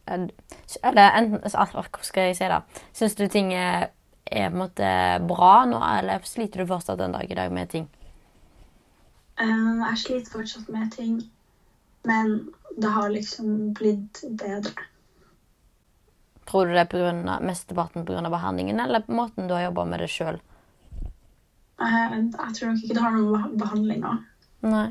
[0.83, 2.61] Eller enten Hvordan Hva skal jeg si, da?
[2.93, 3.89] Syns du ting er,
[4.27, 4.93] er på en måte
[5.29, 7.89] bra nå, eller sliter du fortsatt den dag i dag med ting?
[9.43, 11.17] Eh, Jeg sliter fortsatt med ting,
[12.07, 14.87] men det har liksom blitt bedre.
[16.47, 18.31] Tror du det er på grunn av, mesteparten pga.
[18.31, 20.41] behandlingen, eller på måten du har jobba med det sjøl?
[21.81, 24.13] Eh, Jeg tror nok ikke det har noe med behandlinga.
[24.63, 24.89] Nei.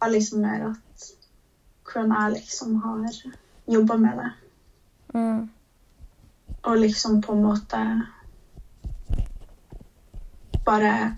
[0.00, 1.08] Det er liksom mer at
[1.84, 3.10] hvordan jeg liksom har
[3.66, 4.30] jobba med det.
[5.14, 5.50] Mm.
[6.62, 8.06] Og liksom på en måte
[10.64, 11.16] bare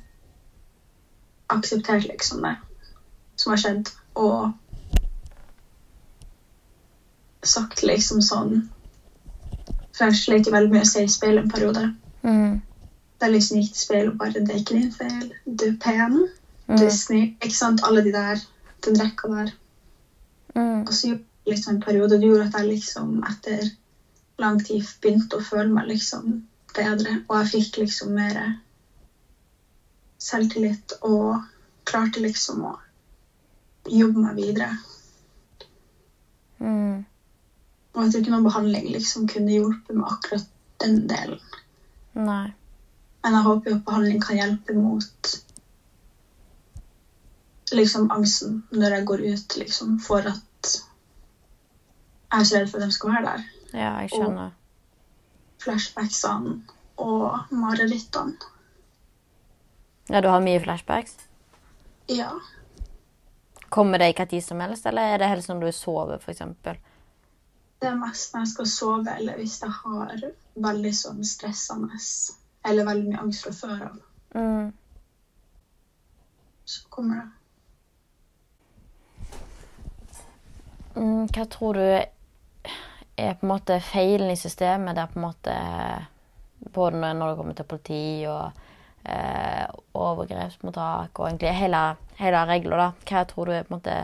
[1.48, 2.56] akseptert liksom det
[3.42, 4.52] som har skjedd, og
[7.42, 8.52] sagt liksom sånn
[9.92, 11.82] For jeg slet veldig mye å se i speilet en periode.
[12.22, 12.60] Mm.
[13.20, 15.34] Der liksom gikk til speilet og bare 'Det er ikke din feil.
[15.44, 16.14] Du er pen.
[16.66, 16.86] Du Mm.
[16.86, 17.80] er snill.' Ikke sant?
[17.84, 18.40] Alle de der
[18.84, 19.52] den rekka der.
[20.54, 20.80] Mm.
[20.86, 23.70] Og så liksom en periode det gjorde at jeg liksom etter
[24.38, 26.42] lang tid begynte å føle meg liksom
[26.74, 27.24] bedre.
[27.28, 28.58] Og jeg fikk liksom mer
[30.18, 31.42] selvtillit og
[31.84, 32.78] klarte liksom å
[33.90, 34.70] jobbe meg videre.
[36.58, 37.04] Mm.
[37.92, 40.46] Og jeg tror ikke noen behandling liksom kunne hjulpet med akkurat
[40.82, 41.40] den delen.
[42.14, 42.52] Nei.
[43.22, 45.34] Men jeg håper jo at behandling kan hjelpe mot
[47.72, 50.72] liksom angsten når jeg går ut, liksom, for at
[52.32, 53.44] jeg er så redd for at de skal være der.
[53.72, 54.50] Ja, jeg skjønner.
[55.62, 56.56] Flashbacksene
[57.00, 58.50] og marerittene.
[60.10, 61.14] Ja, du har mye flashbacks?
[62.10, 62.32] Ja.
[63.72, 66.42] Kommer det hva tid som helst, eller er det helst når du sover, f.eks.?
[67.82, 70.24] Det er mest når jeg skal sove, eller hvis jeg har
[70.66, 71.96] veldig sånn stressende
[72.68, 73.96] eller veldig mye angst fra før av.
[74.34, 74.72] Mm.
[76.64, 77.28] Så kommer det.
[80.94, 85.54] Mm, hva tror du er på en måte feilen i systemet der på en måte
[86.72, 88.60] Både når det kommer til politi og
[89.02, 89.64] eh,
[89.98, 91.80] overgrepsmottak og egentlig hele,
[92.22, 92.88] hele regla, da.
[93.08, 93.96] Hva tror du er på en måte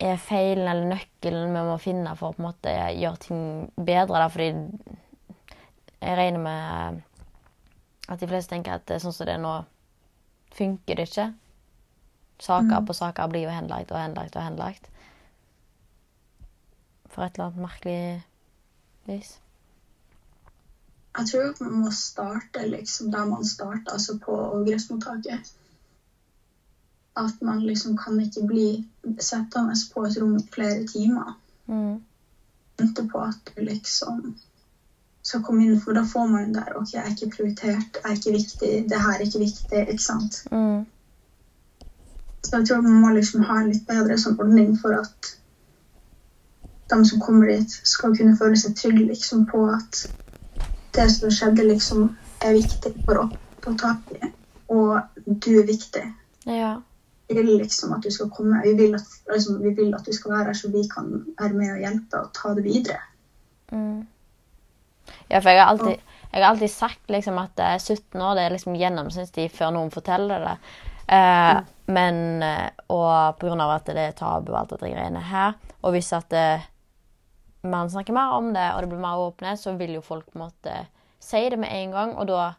[0.00, 3.42] er feilen eller nøkkelen vi må finne for å på en måte gjøre ting
[3.76, 4.22] bedre?
[4.22, 4.28] Da?
[4.32, 4.48] Fordi
[6.00, 7.02] jeg regner med
[8.10, 9.52] at de fleste tenker at sånn som det er nå,
[10.56, 11.28] funker det ikke.
[12.40, 14.88] Saker på saker blir jo henlagt og henlagt og henlagt.
[17.10, 18.00] For et eller annet merkelig
[19.10, 19.36] vis.
[21.18, 25.54] Jeg tror at man må starte liksom der man starter, altså på overgrepsmottaket.
[27.16, 28.68] At man liksom kan ikke bli
[29.18, 31.34] sittende på et rom i flere timer.
[31.66, 31.98] Mm.
[32.78, 34.36] Vente på at du liksom
[35.22, 38.16] skal komme inn, for da får man der OK, jeg er ikke prioritert, jeg er
[38.16, 40.38] ikke viktig, det her er ikke viktig, ikke sant.
[40.52, 40.86] Mm.
[42.44, 45.34] Så jeg tror man må liksom ha en litt bedre sånn ordning for at
[46.90, 50.06] de som kommer dit, skal kunne føle seg trygge liksom, på at
[50.94, 52.06] det som skjedde, liksom,
[52.44, 53.26] er viktig for å
[53.64, 54.30] få tak i,
[54.72, 56.04] og du er viktig.
[56.48, 56.76] Ja.
[57.30, 58.62] Vi vil liksom at du skal komme.
[58.64, 61.54] Vi vil at, liksom, vi vil at du skal være her, så vi kan være
[61.54, 63.02] med og hjelpe og ta det videre.
[63.70, 64.06] Mm.
[65.30, 66.00] Ja, for jeg har alltid,
[66.32, 69.92] jeg har alltid sagt liksom at eh, 17 år det er liksom gjennomsnittstid før noen
[69.94, 70.56] forteller det.
[71.14, 71.60] Eh,
[71.90, 75.56] Men eh, Og av at det er tabu og alt det greiene her.
[75.82, 76.66] Og hvis at eh,
[77.62, 80.38] man snakker mer om det, og det blir mer åpenhet, så vil jo folk på
[80.38, 80.76] en måte
[81.20, 82.14] si det med en gang.
[82.16, 82.52] Og da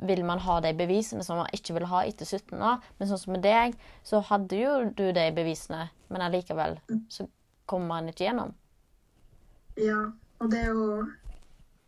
[0.00, 2.80] vil man ha de bevisene som man ikke vil ha etter 17 år.
[2.98, 3.76] Men sånn som med deg,
[4.06, 6.78] så hadde jo du de bevisene, men allikevel
[7.12, 7.28] så
[7.70, 8.54] kommer man ikke gjennom.
[9.78, 11.04] Ja, og det er jo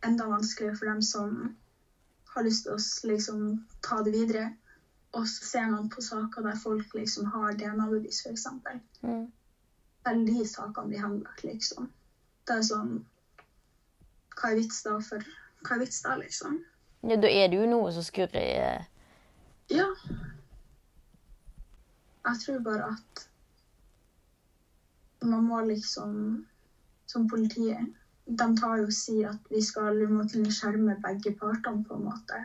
[0.05, 1.55] enda vanskeligere for dem som
[2.33, 3.41] har lyst til å liksom
[3.85, 4.51] ta det videre.
[5.13, 8.47] Og så ser man på saker der folk liksom har DNA-bevis, f.eks.
[9.03, 9.27] Mm.
[10.09, 11.91] er de sakene blir henlagt, liksom.
[12.47, 12.93] Det er sånn
[14.35, 15.23] Hva er vits da for
[15.63, 16.59] Hva er vits da, liksom?
[17.03, 18.87] Ja, da er det jo noe som skurrer i eh,
[19.71, 19.87] Ja.
[22.23, 23.25] Jeg tror bare at
[25.23, 26.15] man må liksom
[27.07, 27.91] Som politiet
[28.27, 31.97] De tar jo og sier at vi skal vi må kunne skjerme begge partene, på
[31.97, 32.37] en måte.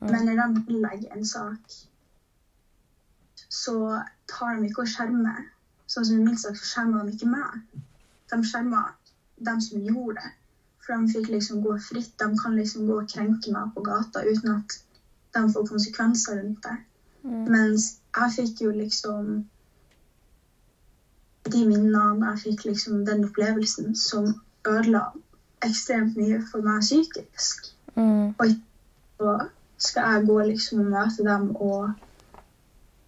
[0.00, 1.74] Men når de legger en sak,
[3.48, 3.74] så
[4.30, 5.42] tar de ikke og skjermer.
[5.90, 7.82] Sånn som i min sak, så skjermer de ikke meg.
[8.34, 8.82] De skjerma
[9.46, 10.32] dem som gjorde det.
[10.84, 12.12] For de fikk liksom gå fritt.
[12.18, 14.78] De kan liksom gå og krenke meg på gata uten at
[15.34, 16.76] de får konsekvenser rundt det.
[17.24, 19.28] Mens jeg fikk jo liksom
[21.52, 24.28] de minnene, jeg fikk liksom den opplevelsen som
[24.68, 25.06] ødela
[25.64, 27.72] ekstremt mye for meg psykisk.
[27.96, 28.34] mm.
[29.18, 31.90] Og skal jeg gå liksom og møte dem og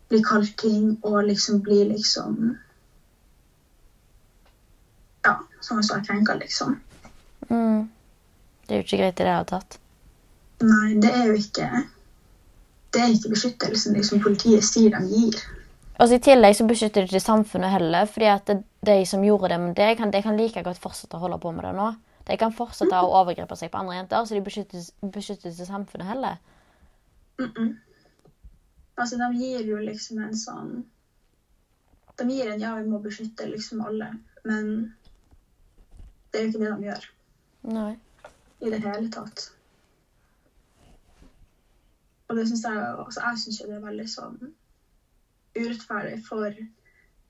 [0.09, 2.57] bli kalt ting og liksom bli liksom
[5.67, 6.79] Som jeg sa, krenka, liksom.
[7.51, 7.89] Mm.
[8.67, 9.79] Det er jo ikke greit i det hele tatt.
[10.63, 11.69] Nei, det er jo ikke
[12.95, 15.37] Det er ikke beskyttelsen liksom politiet sier de gir.
[16.01, 18.07] Og I tillegg så beskytter det ikke samfunnet heller.
[18.07, 21.17] fordi at det, de som gjorde det med deg, kan, de kan like godt fortsette
[21.17, 21.93] å holde på med det nå.
[22.27, 26.07] De kan fortsette å overgripe seg på andre jenter, så de beskyttes, beskytter ikke samfunnet
[26.07, 26.37] heller.
[27.39, 27.77] Mm -mm.
[28.97, 30.85] Altså, de gir jo liksom en sånn
[32.19, 34.15] De gir en ja, vi må beskytte liksom alle,
[34.45, 34.95] men
[36.37, 37.05] det er jo ikke det de gjør
[37.73, 37.93] Nei.
[38.61, 39.45] i det hele tatt.
[42.29, 44.35] Og det syns jeg altså, Jeg syns jo det er veldig sånn
[45.57, 46.59] urettferdig for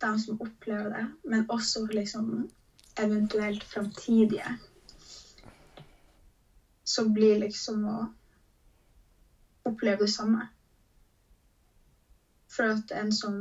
[0.03, 2.33] dem som opplever det, men også liksom
[2.99, 4.57] eventuelt framtidige.
[6.83, 7.97] Som blir liksom å
[9.71, 10.49] oppleve det samme.
[12.51, 13.39] For at en som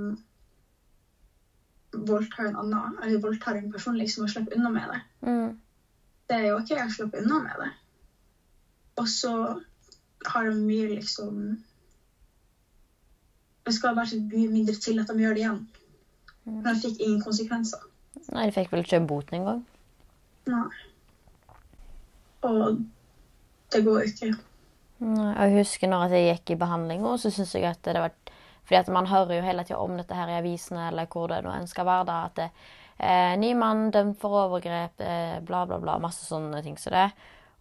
[2.08, 5.02] voldtar en annen, eller voldtar en person, liksom, og slipper unna med det.
[5.28, 5.54] Mm.
[6.30, 7.72] Det er jo OK, jeg slipper unna med det.
[9.02, 9.34] Og så
[10.26, 11.58] har de mye liksom
[13.66, 15.62] Det skal være så mye mindre til at de gjør det igjen.
[16.46, 17.88] Men de fikk ingen konsekvenser.
[18.30, 19.64] Nei, de fikk vel ikke boten engang.
[20.46, 20.68] Nei.
[22.46, 22.84] Og
[23.74, 24.36] det går ikke.
[25.02, 28.14] Jeg husker når jeg gikk i behandling, og så syns jeg at det var
[28.66, 31.44] Fordi at man hører jo hele tida om dette her i avisene, eller hvor det
[31.46, 32.50] nå enn skal være, da, at det,
[32.98, 36.00] eh, ny mann dømt for overgrep, eh, bla, bla, bla.
[36.02, 37.10] Masse sånne ting som det.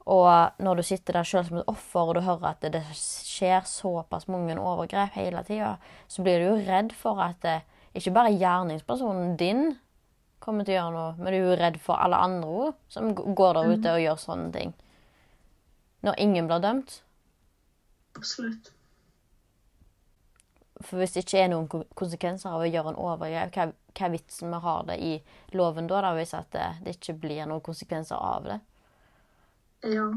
[0.04, 2.82] Og når du sitter der sjøl som et offer, og du hører at det, det
[2.98, 5.76] skjer såpass mange overgrep hele tida,
[6.08, 7.62] så blir du jo redd for at det,
[7.96, 9.76] ikke bare gjerningspersonen din
[10.44, 13.14] kommer til å gjøre noe, men du er jo redd for alle andre òg, som
[13.16, 14.74] går der ute og gjør sånne ting.
[16.04, 16.98] Når ingen blir dømt.
[18.18, 18.73] Absolutt.
[20.84, 24.14] For hvis det ikke er noen konsekvenser av å gjøre en overgrep, hva, hva er
[24.14, 25.12] vitsen med å ha det i
[25.56, 28.58] loven da, da hvis det, det ikke blir noen konsekvenser av det?
[29.94, 30.08] Ja.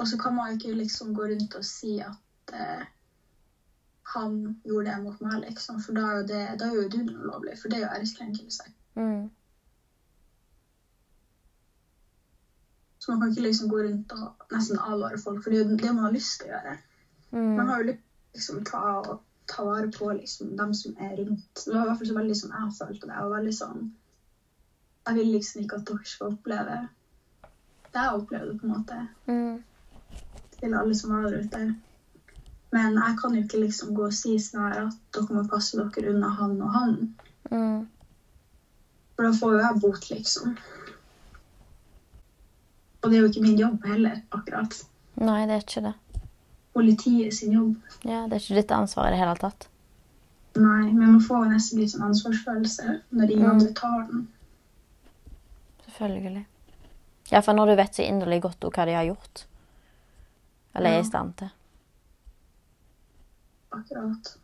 [0.00, 2.86] Og så kan man jo ikke liksom gå rundt og si at eh,
[4.14, 5.80] han gjorde det mot meg, liksom.
[5.84, 8.70] For da er jo, det, da er jo du ulovlig, for det er jo æreskrenkelse.
[8.96, 9.28] Mm.
[13.00, 15.76] Så man kan ikke liksom gå rundt og nesten advare folk, for det er jo
[15.80, 16.78] det man har lyst til å gjøre.
[17.32, 17.68] Man Mm.
[17.68, 21.64] har jo lyst liksom, ta, ta vare på liksom, dem som er rundt.
[21.64, 23.18] Det var i hvert fall så veldig sånn jeg følte det.
[23.24, 23.90] Og veldig sånn
[25.08, 26.74] Jeg vil liksom ikke at dere skal oppleve
[27.90, 28.98] det jeg opplevde, på en måte.
[29.26, 29.62] Mm.
[30.60, 31.60] til alle som var der ute.
[32.70, 35.78] Men jeg kan jo ikke liksom gå og si sånn her at dere må passe
[35.78, 36.92] dere unna han og han.
[37.50, 37.80] Mm.
[39.16, 40.52] For da får jo jeg bot, liksom.
[43.00, 44.76] Og det er jo ikke min jobb heller, akkurat.
[45.20, 45.94] Nei, det er ikke det.
[46.80, 47.74] Politiet sin jobb.
[48.04, 49.68] Ja, Det er ikke ditt ansvar i det hele tatt.
[50.56, 53.50] Nei, men man får nesten litt sånn ansvarsfølelse når ingen Mm.
[53.50, 54.28] andre tar den.
[55.86, 56.44] Selvfølgelig.
[57.30, 59.44] Iallfall når du vet så inderlig godt hva de har gjort.
[60.74, 61.50] Eller er i stand til.
[63.72, 64.36] Akkurat.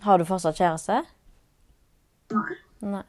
[0.00, 1.00] Har du fortsatt kjæreste?
[2.32, 2.54] Nei.
[2.80, 3.02] Nei.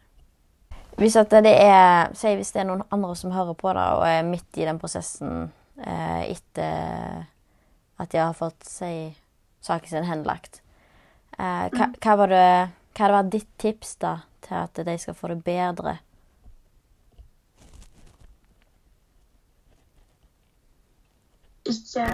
[1.00, 4.58] Hvis det er hvis det er noen andre som hører på da, og er midt
[4.60, 5.45] i den prosessen
[5.80, 7.24] eh, etter
[8.00, 9.16] at de har fått si
[9.64, 10.62] saken sin henlagt.
[11.38, 12.52] Eh, hva, hva var det
[13.00, 15.93] Hva hadde vært ditt tips da til at de skal få det bedre?
[21.70, 22.08] Ikke,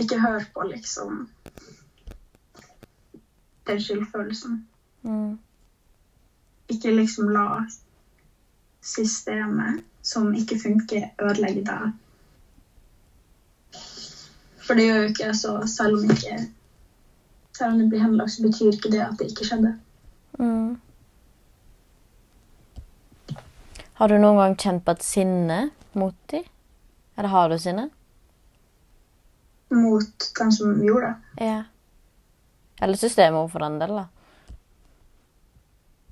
[0.00, 1.26] ikke hør på liksom
[3.66, 4.62] den skyldfølelsen.
[5.02, 5.34] Mm.
[6.72, 7.66] Ikke liksom la
[8.86, 11.94] systemet som ikke funker, ødelegger deg.
[14.66, 16.38] For det gjør jo ikke så selv om, ikke,
[17.54, 19.76] selv om det blir henlagt, så betyr ikke det at det ikke skjedde.
[20.38, 20.76] Mm.
[23.96, 25.60] Har du noen gang kjent på et sinne
[25.96, 26.44] mot dem?
[27.16, 27.88] Eller har du sinne?
[29.72, 31.46] Mot den som gjorde det.
[31.46, 31.62] Ja.
[32.82, 34.04] Eller systemet overfor for den del, da.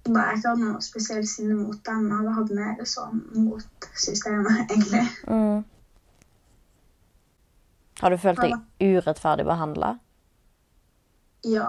[0.05, 2.11] Nei, jeg ikke hadde noe spesielt sinne mot dem.
[2.13, 5.05] Jeg hadde mer sånn mot systemet, egentlig.
[5.25, 5.63] Mm.
[8.03, 8.53] Har du følt deg
[8.85, 9.95] urettferdig behandla?
[11.49, 11.69] Ja.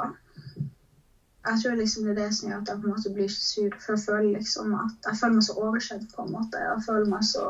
[1.45, 3.43] Jeg tror liksom det er det som gjør at jeg på en måte blir så
[3.45, 3.77] sur.
[3.83, 6.63] For jeg føler liksom at jeg føler meg så oversett på en måte.
[6.63, 7.45] Jeg føler meg så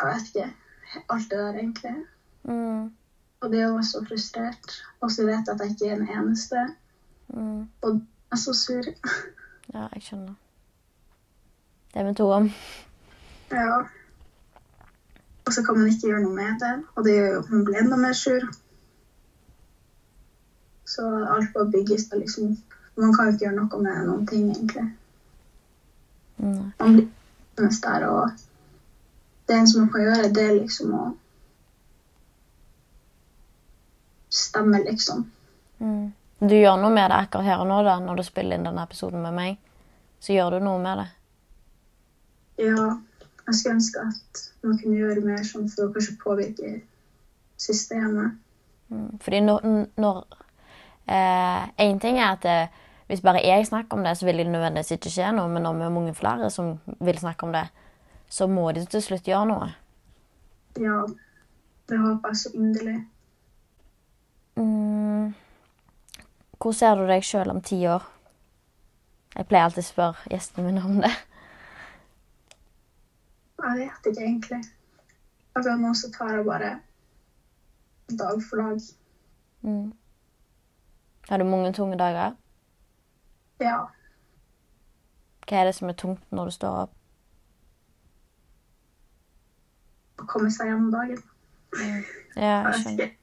[0.00, 0.50] Jeg vet ikke.
[1.08, 1.94] Alt det der, egentlig.
[2.44, 2.90] Mm.
[3.40, 4.76] Og det gjør meg så frustrert.
[5.00, 6.66] Og så vet jeg at jeg ikke er den eneste.
[7.28, 7.62] Mm.
[7.86, 8.02] Og
[8.36, 8.84] er så sur.
[9.74, 10.34] Ja, jeg skjønner.
[11.92, 12.50] Det er vi to om.
[13.50, 13.78] Ja.
[15.46, 16.74] Og så kan man ikke gjøre noe med det.
[16.94, 18.46] Og det gjør jo at man blir enda mer sur.
[20.84, 21.06] Så
[21.36, 22.56] alt bare bygges da liksom
[22.96, 24.84] Man kan jo ikke gjøre noe med noen ting, egentlig.
[26.36, 26.70] Nei.
[26.78, 28.30] Man blir mest der, og
[29.48, 31.02] det eneste man kan gjøre, det er liksom å
[34.32, 35.26] stemme, liksom.
[35.78, 36.06] Mm.
[36.46, 38.84] Du gjør noe med det akkurat her og nå, da, når du spiller inn denne
[38.86, 39.60] episoden med meg.
[40.22, 41.06] Så gjør du noe med det.
[42.66, 42.86] Ja,
[43.46, 46.72] jeg skulle ønske at man kunne gjøre mer sånn for å kanskje påvirke
[47.60, 48.36] systemet.
[48.92, 49.08] Mm.
[49.22, 50.24] Fordi når, når
[51.06, 52.68] Én ting er at det,
[53.06, 55.48] hvis bare jeg snakker om det, så vil det nødvendigvis ikke skje noe.
[55.48, 57.66] Men når vi er mange flere som vil snakke om det,
[58.28, 59.68] så må de til slutt gjøre noe.
[60.82, 61.04] Ja,
[61.88, 62.96] det håper jeg så inderlig.
[64.56, 65.34] Mm.
[66.66, 68.02] Hvor ser du deg sjøl om ti år?
[69.36, 71.10] Jeg pleier alltid å spørre gjestene mine om det.
[73.60, 74.56] Jeg vet ikke egentlig.
[75.54, 76.70] Akkurat nå så tar jeg bare
[78.18, 78.80] dag for dag.
[79.62, 79.92] Mm.
[81.28, 82.34] Har du mange tunge dager?
[83.62, 83.76] Ja.
[85.46, 86.96] Hva er det som er tungt når du står opp?
[90.18, 91.22] Å komme seg gjennom dagen.
[92.34, 93.14] Ja, Jeg skjønner.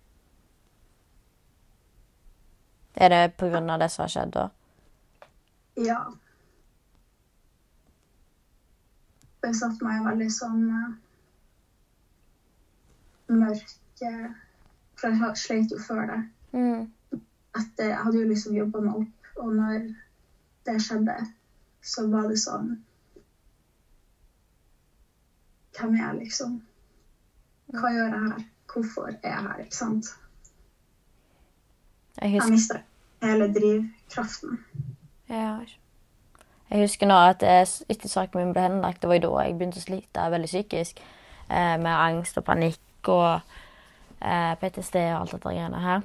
[2.95, 3.21] Er det
[3.69, 4.49] av det som har skjedd, da?
[5.75, 6.01] Ja.
[9.41, 10.91] Det satte meg i veldig sånn uh,
[13.33, 14.11] mørke
[14.99, 16.19] For jeg slet jo før det.
[16.53, 17.19] Mm.
[17.57, 19.87] At jeg hadde jo liksom jobba meg opp, og når
[20.67, 21.17] det skjedde,
[21.83, 22.75] så var det sånn
[25.73, 26.59] Hvem er jeg, liksom?
[27.73, 28.43] Hva gjør jeg her?
[28.69, 29.63] Hvorfor er jeg her?
[29.65, 30.11] Ikke sant?
[32.21, 32.81] Jeg Jeg husker, mista
[33.21, 34.59] hele drivkraften.
[35.29, 35.59] ja,
[36.69, 39.85] jeg husker nå at etter saken min ble henlagt, det var da jeg begynte å
[39.85, 41.01] slite veldig psykisk.
[41.49, 43.41] Eh, med angst og panikk og
[44.21, 46.01] eh, PTSD og alt dette greiene her.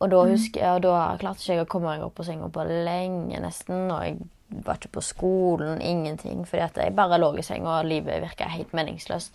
[0.00, 2.48] Og da husker jeg, og da klarte ikke jeg å komme meg opp på senga
[2.52, 3.86] på lenge nesten.
[3.88, 4.18] Og jeg
[4.66, 6.44] var ikke på skolen, ingenting.
[6.44, 9.32] Fordi at jeg bare lå i senga, og livet virka helt meningsløst.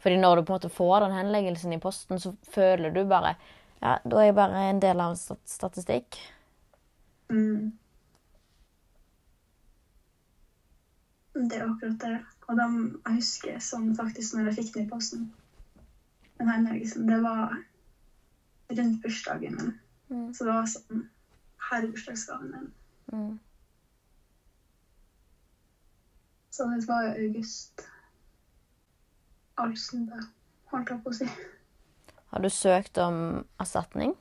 [0.00, 3.34] Fordi når du på en måte får den henleggelsen i posten, så føler du bare
[3.80, 6.18] Ja, da er jeg bare en del av en statistikk.
[7.30, 7.72] Mm.
[11.34, 12.18] Det er akkurat det.
[12.48, 12.66] Og de,
[13.06, 15.28] jeg husker sånn faktisk når jeg fikk den i posten.
[16.40, 17.06] Den henleggelsen.
[17.08, 17.54] Det var
[18.70, 19.78] rundt bursdagen min.
[20.10, 20.26] Mm.
[20.34, 21.06] Så det var sånn
[21.70, 22.68] Her er bursdagsgaven din.
[23.12, 23.38] Mm.
[26.50, 27.86] Så det var jo august.
[29.60, 30.24] Alsen, det
[30.72, 31.28] holdt jeg på å si.
[32.30, 34.14] Har du søkt om erstatning?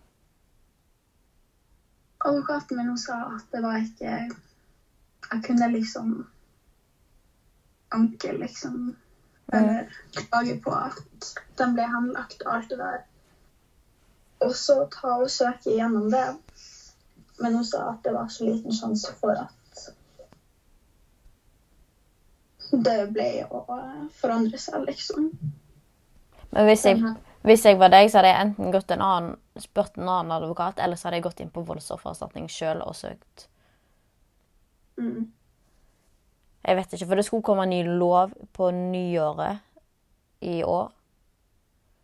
[2.25, 4.15] Advokaten min sa at det var ikke
[5.31, 6.25] Jeg kunne liksom
[7.93, 8.95] anke, liksom.
[9.53, 12.99] Eller klage på at den ble henlagt og alt det der.
[14.39, 16.25] Og så ta og søke gjennom det.
[17.39, 19.55] Men hun sa at det var så liten sjanse for at
[22.71, 23.63] det ble å
[24.19, 25.31] forandre seg, liksom.
[26.51, 27.01] Men hvis jeg,
[27.47, 30.79] hvis jeg var deg, så hadde jeg enten gått en annen, spurt en annen advokat,
[30.83, 33.47] eller så hadde jeg gått inn på voldsoffererstatning sjøl og søkt.
[34.99, 35.29] Mm.
[36.67, 39.63] Jeg vet ikke, for det skulle komme en ny lov på nyåret
[40.43, 40.91] i år.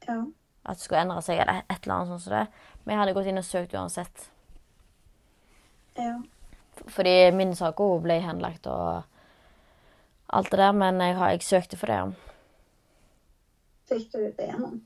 [0.07, 0.21] Ja.
[0.65, 2.45] At det skulle endre seg, eller et eller annet sånt som det.
[2.85, 4.29] Men jeg hadde gått inn og søkt uansett.
[5.99, 6.15] ja.
[6.91, 9.05] Fordi min sak òg ble henlagt og
[10.27, 11.99] alt det der, men jeg, har, jeg søkte for det.
[13.87, 14.81] Fikk du det gjennom?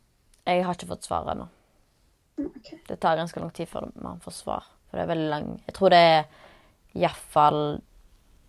[0.50, 1.48] Jeg har ikke fått svar ennå.
[2.40, 2.80] Okay.
[2.88, 4.68] Det tar ganske lang tid før man får svar.
[4.90, 6.22] For det er veldig lang Jeg tror det er
[6.98, 7.62] iallfall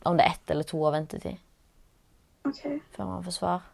[0.09, 1.37] om det er ett eller to år ventetid
[2.49, 2.63] ok.
[2.95, 3.67] før man får svar.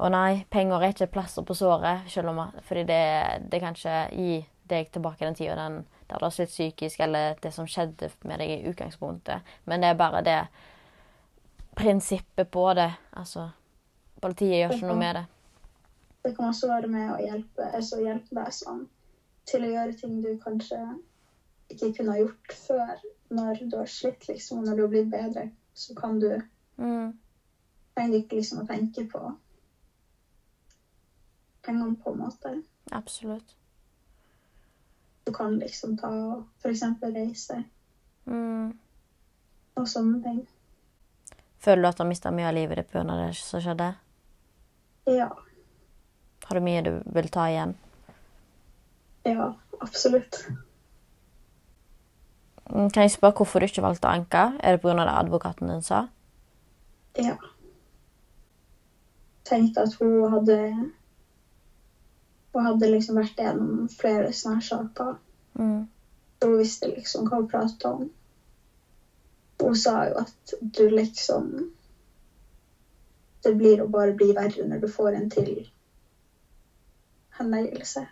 [0.00, 3.04] Og nei, penger er ikke plaster på såret, selv om, fordi det,
[3.52, 4.38] det kan ikke gi
[4.70, 8.50] deg tilbake den tida der du har slitt psykisk, eller det som skjedde med deg
[8.50, 9.46] i utgangspunktet.
[9.64, 10.38] Men det er bare det
[11.78, 12.88] prinsippet på det.
[13.12, 13.50] Altså,
[14.22, 15.24] politiet gjør ikke noe med det.
[16.22, 18.82] Det kan også være med å hjelpe, altså hjelpe deg sånn,
[19.48, 20.80] til å gjøre ting du kanskje
[21.70, 23.00] ikke kunne ha gjort før,
[23.30, 26.42] når du har slitt, liksom, og når du har blitt bedre, så kan du
[26.78, 27.14] Mm.
[27.96, 29.34] trenger ikke liksom å tenke på
[31.62, 32.62] pengene på en måte.
[32.92, 33.54] Absolutt.
[35.26, 37.64] Du kan liksom ta og eksempel reise
[38.26, 38.74] Mm.
[39.76, 40.46] og sånne ting.
[41.58, 43.04] Føler du at du har mista mye av livet ditt pga.
[43.28, 43.94] det som skjedde?
[45.06, 45.28] Ja,
[46.50, 47.76] Har du mye du vil ta igjen?
[49.22, 50.40] ja, absolutt.
[52.70, 54.42] Mm, Kan jeg spørre hvorfor du ikke valgte å anke?
[54.58, 54.96] Er det pga.
[54.98, 56.08] det advokaten din sa?
[57.18, 57.36] Ja.
[59.44, 60.58] Tenkte at hun hadde
[62.52, 65.16] Hun hadde liksom vært gjennom flere sånne saker.
[65.54, 65.86] Mm.
[66.42, 68.08] Hun visste liksom hva hun pratet om.
[69.60, 71.70] Hun sa jo at du liksom
[73.44, 75.68] Det blir å bare bli verre når du får en til
[77.40, 78.06] henleggelse.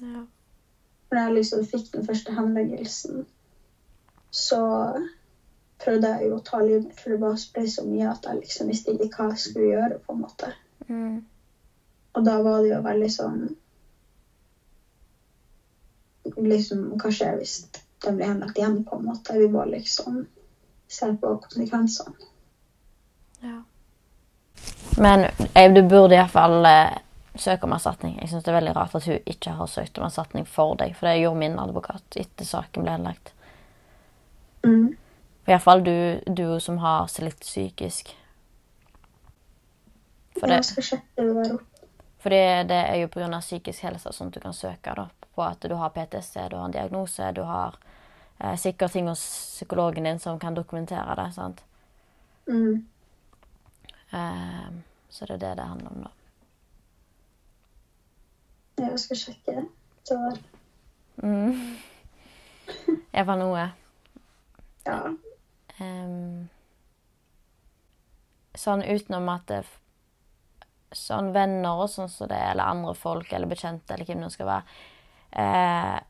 [0.00, 0.24] Ja.
[1.10, 3.26] Når jeg liksom fikk den første henleggelsen,
[4.30, 4.60] så
[5.84, 8.40] prøvde jeg jo å ta livet mitt, for det bare ble så mye at jeg
[8.40, 9.98] liksom visste ikke hva jeg skulle gjøre.
[10.06, 10.52] på en måte.
[10.88, 11.16] Mm.
[12.12, 13.42] Og da var det jo veldig sånn
[16.36, 17.54] liksom, Hva skjer hvis
[18.04, 19.38] den blir henlagt igjen, på en måte?
[19.38, 20.24] Vi bare liksom
[20.90, 22.14] ser på konsekvensene.
[23.40, 23.60] Ja.
[24.98, 25.28] Men
[25.74, 26.66] du burde iallfall
[27.42, 28.16] søke om erstatning.
[28.20, 30.94] Jeg syns det er veldig rart at hun ikke har søkt om erstatning for deg,
[30.96, 33.32] for det gjorde min advokat etter saken ble henlagt.
[34.66, 34.96] Mm.
[35.48, 35.94] Iallfall du,
[36.26, 38.12] du som har slitt psykisk.
[40.38, 40.60] For det,
[42.20, 43.40] fordi det er jo pga.
[43.40, 46.68] psykisk helse sånn at du kan søke da, på at du har PTSD, du har
[46.68, 47.76] en diagnose, du har
[48.38, 49.24] eh, sikkert ting hos
[49.56, 51.32] psykologen din som kan dokumentere det.
[51.34, 51.64] sant?
[52.46, 52.86] Mm.
[54.12, 54.70] Eh,
[55.08, 56.19] så det er det det handler om, da.
[58.80, 59.66] Jeg skal sjekke det.
[60.08, 60.16] Så
[61.20, 61.76] Mm.
[63.12, 63.64] Iallfall noe.
[64.86, 64.94] Ja.
[65.80, 66.46] Um,
[68.56, 69.58] sånn utenom at det,
[70.96, 74.48] Sånn venner og sånn som det, eller andre folk eller bekjente eller hvem det skal
[74.48, 74.64] være
[75.38, 76.00] eh,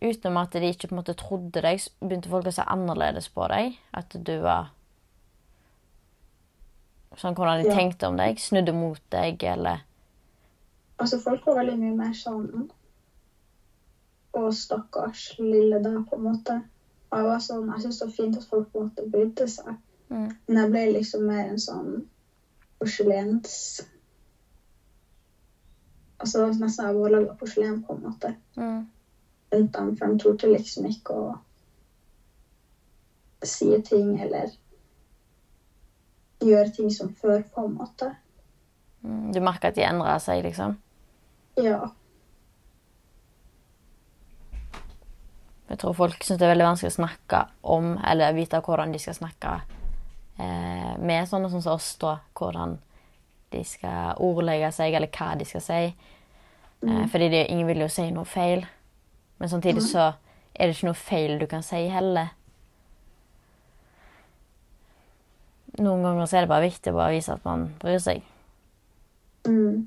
[0.00, 3.28] Utenom at de ikke på en måte trodde deg, så begynte folk å se annerledes
[3.30, 3.76] på deg.
[3.94, 4.72] At du var
[7.20, 7.74] Sånn hvordan de Ja.
[7.76, 8.38] tenkte om deg.
[8.40, 9.82] Snudde mot deg, eller
[11.00, 12.68] Altså, folk var veldig mye mer sånn
[14.36, 16.60] Å, stakkars lille deg, på en måte.
[17.10, 19.46] Og jeg var sånn, jeg syntes det var fint at folk på en måte brydde
[19.50, 19.72] seg.
[20.12, 20.28] mm.
[20.46, 21.88] Men jeg ble liksom mer en sånn
[22.78, 23.56] porselens
[26.20, 28.34] Altså, det var nesten jeg var laga porselen, på en måte.
[28.56, 28.80] Mm.
[29.54, 31.30] Rundt dem, for de torde liksom ikke å
[33.48, 34.52] si ting eller
[36.44, 38.10] gjøre ting som før, på en måte.
[39.00, 39.32] Mm.
[39.32, 40.76] Du merka at de endra seg, liksom?
[41.58, 41.90] Ja.
[45.70, 48.98] Jeg tror folk syns det er veldig vanskelig å snakke om, eller vite hvordan de
[49.02, 49.52] skal snakke
[50.42, 52.16] eh, med sånne som oss, da.
[52.34, 52.74] Hvordan
[53.54, 55.84] de skal ordlegge seg, eller hva de skal si.
[56.82, 58.66] Eh, fordi det, ingen vil jo si noe feil.
[59.38, 60.10] Men samtidig så
[60.54, 62.34] er det ikke noe feil du kan si heller.
[65.78, 68.26] Noen ganger så er det bare viktig å bare vise at man bryr seg.
[69.46, 69.86] Mm.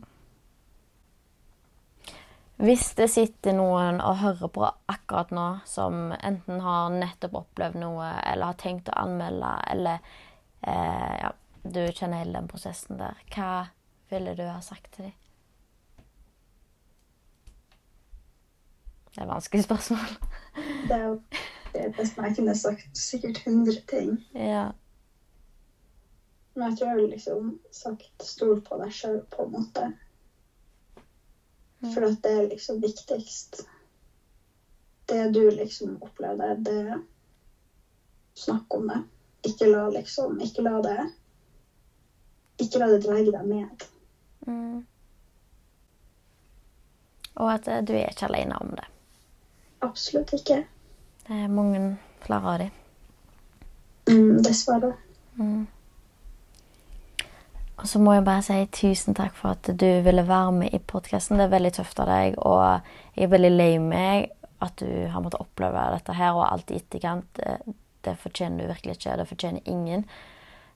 [2.62, 8.12] Hvis det sitter noen og hører på akkurat nå, som enten har nettopp opplevd noe,
[8.30, 9.98] eller har tenkt å anmelde, eller
[10.62, 11.32] eh, ja,
[11.64, 13.50] du kjenner hele den prosessen der, hva
[14.14, 15.18] ville du ha sagt til dem?
[19.14, 20.14] Det er et vanskelig spørsmål.
[20.88, 21.18] det er jo
[21.74, 24.16] det som jeg kunne sagt sikkert 100 ting.
[24.34, 24.72] Ja.
[26.56, 29.86] Men jeg tror jeg ville liksom sagt stol på deg sjøl, på en måte.
[31.92, 33.66] For at det er liksom viktigst.
[35.06, 37.02] Det du liksom opplever, det
[38.34, 39.02] Snakk om det.
[39.42, 41.10] Ikke la liksom Ikke la det
[42.58, 43.84] Ikke la det dra deg ned.
[44.48, 44.86] Mm.
[47.36, 48.86] Og at du er ikke alene om det.
[49.84, 50.64] Absolutt ikke.
[51.28, 52.72] Det er mange flere av dem.
[54.08, 54.94] Mm, dessverre.
[55.36, 55.68] Mm.
[57.84, 60.80] Og så må jeg bare si tusen takk for at du ville være med i
[60.80, 61.36] podkasten.
[61.36, 62.86] Det er veldig tøft av deg, og
[63.18, 64.30] jeg er veldig lei meg
[64.64, 67.28] at du har måttet oppleve dette her, og alt i etterkant.
[67.36, 67.76] Det,
[68.08, 69.18] det fortjener du virkelig ikke.
[69.20, 70.06] Det fortjener ingen.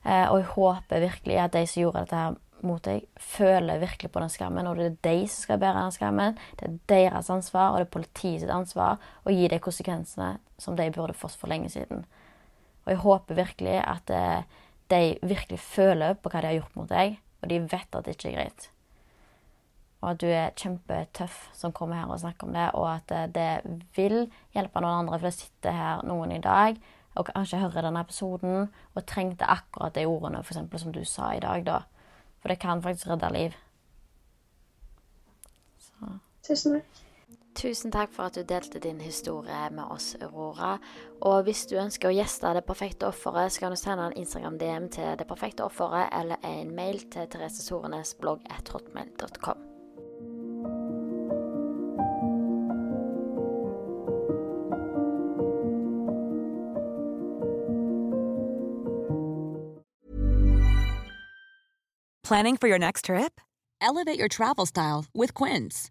[0.04, 2.36] Eh, og jeg håper virkelig at de som gjorde dette her
[2.68, 4.68] mot deg, føler virkelig på den skammen.
[4.68, 6.38] Og det er de som skal bære den skammen.
[6.60, 10.92] Det er deres ansvar, og det er politiets ansvar å gi de konsekvensene som de
[10.92, 12.04] burde fått for lenge siden.
[12.84, 14.58] Og jeg håper virkelig at eh,
[14.90, 18.16] de virkelig føler på hva de har gjort mot deg, og de vet at det
[18.16, 18.68] ikke er greit.
[19.98, 23.26] Og at du er kjempetøff som kommer her og snakker om det, og at eh,
[23.34, 25.18] det vil hjelpe noen andre.
[25.18, 26.78] For det sitter her noen i dag
[27.18, 31.32] og kanskje hører denne episoden og trengte akkurat de ordene for eksempel, som du sa
[31.34, 31.66] i dag.
[31.66, 31.80] da.
[32.40, 33.52] For det kan faktisk redde liv.
[35.78, 36.18] Så.
[36.46, 37.07] Tusen takk.
[37.58, 40.76] Tusen takk for at du delte din historie med oss, Aurora.
[41.26, 44.86] Og hvis du ønsker å gjeste Det perfekte offeret, så kan du sende en Instagram-DM
[44.94, 49.58] til Det perfekte offeret eller en mail til Therese Sorenes blogg at hotmail.com.
[62.22, 63.40] Planning for your next trip?
[63.80, 65.90] Elevate your travel style with Quince.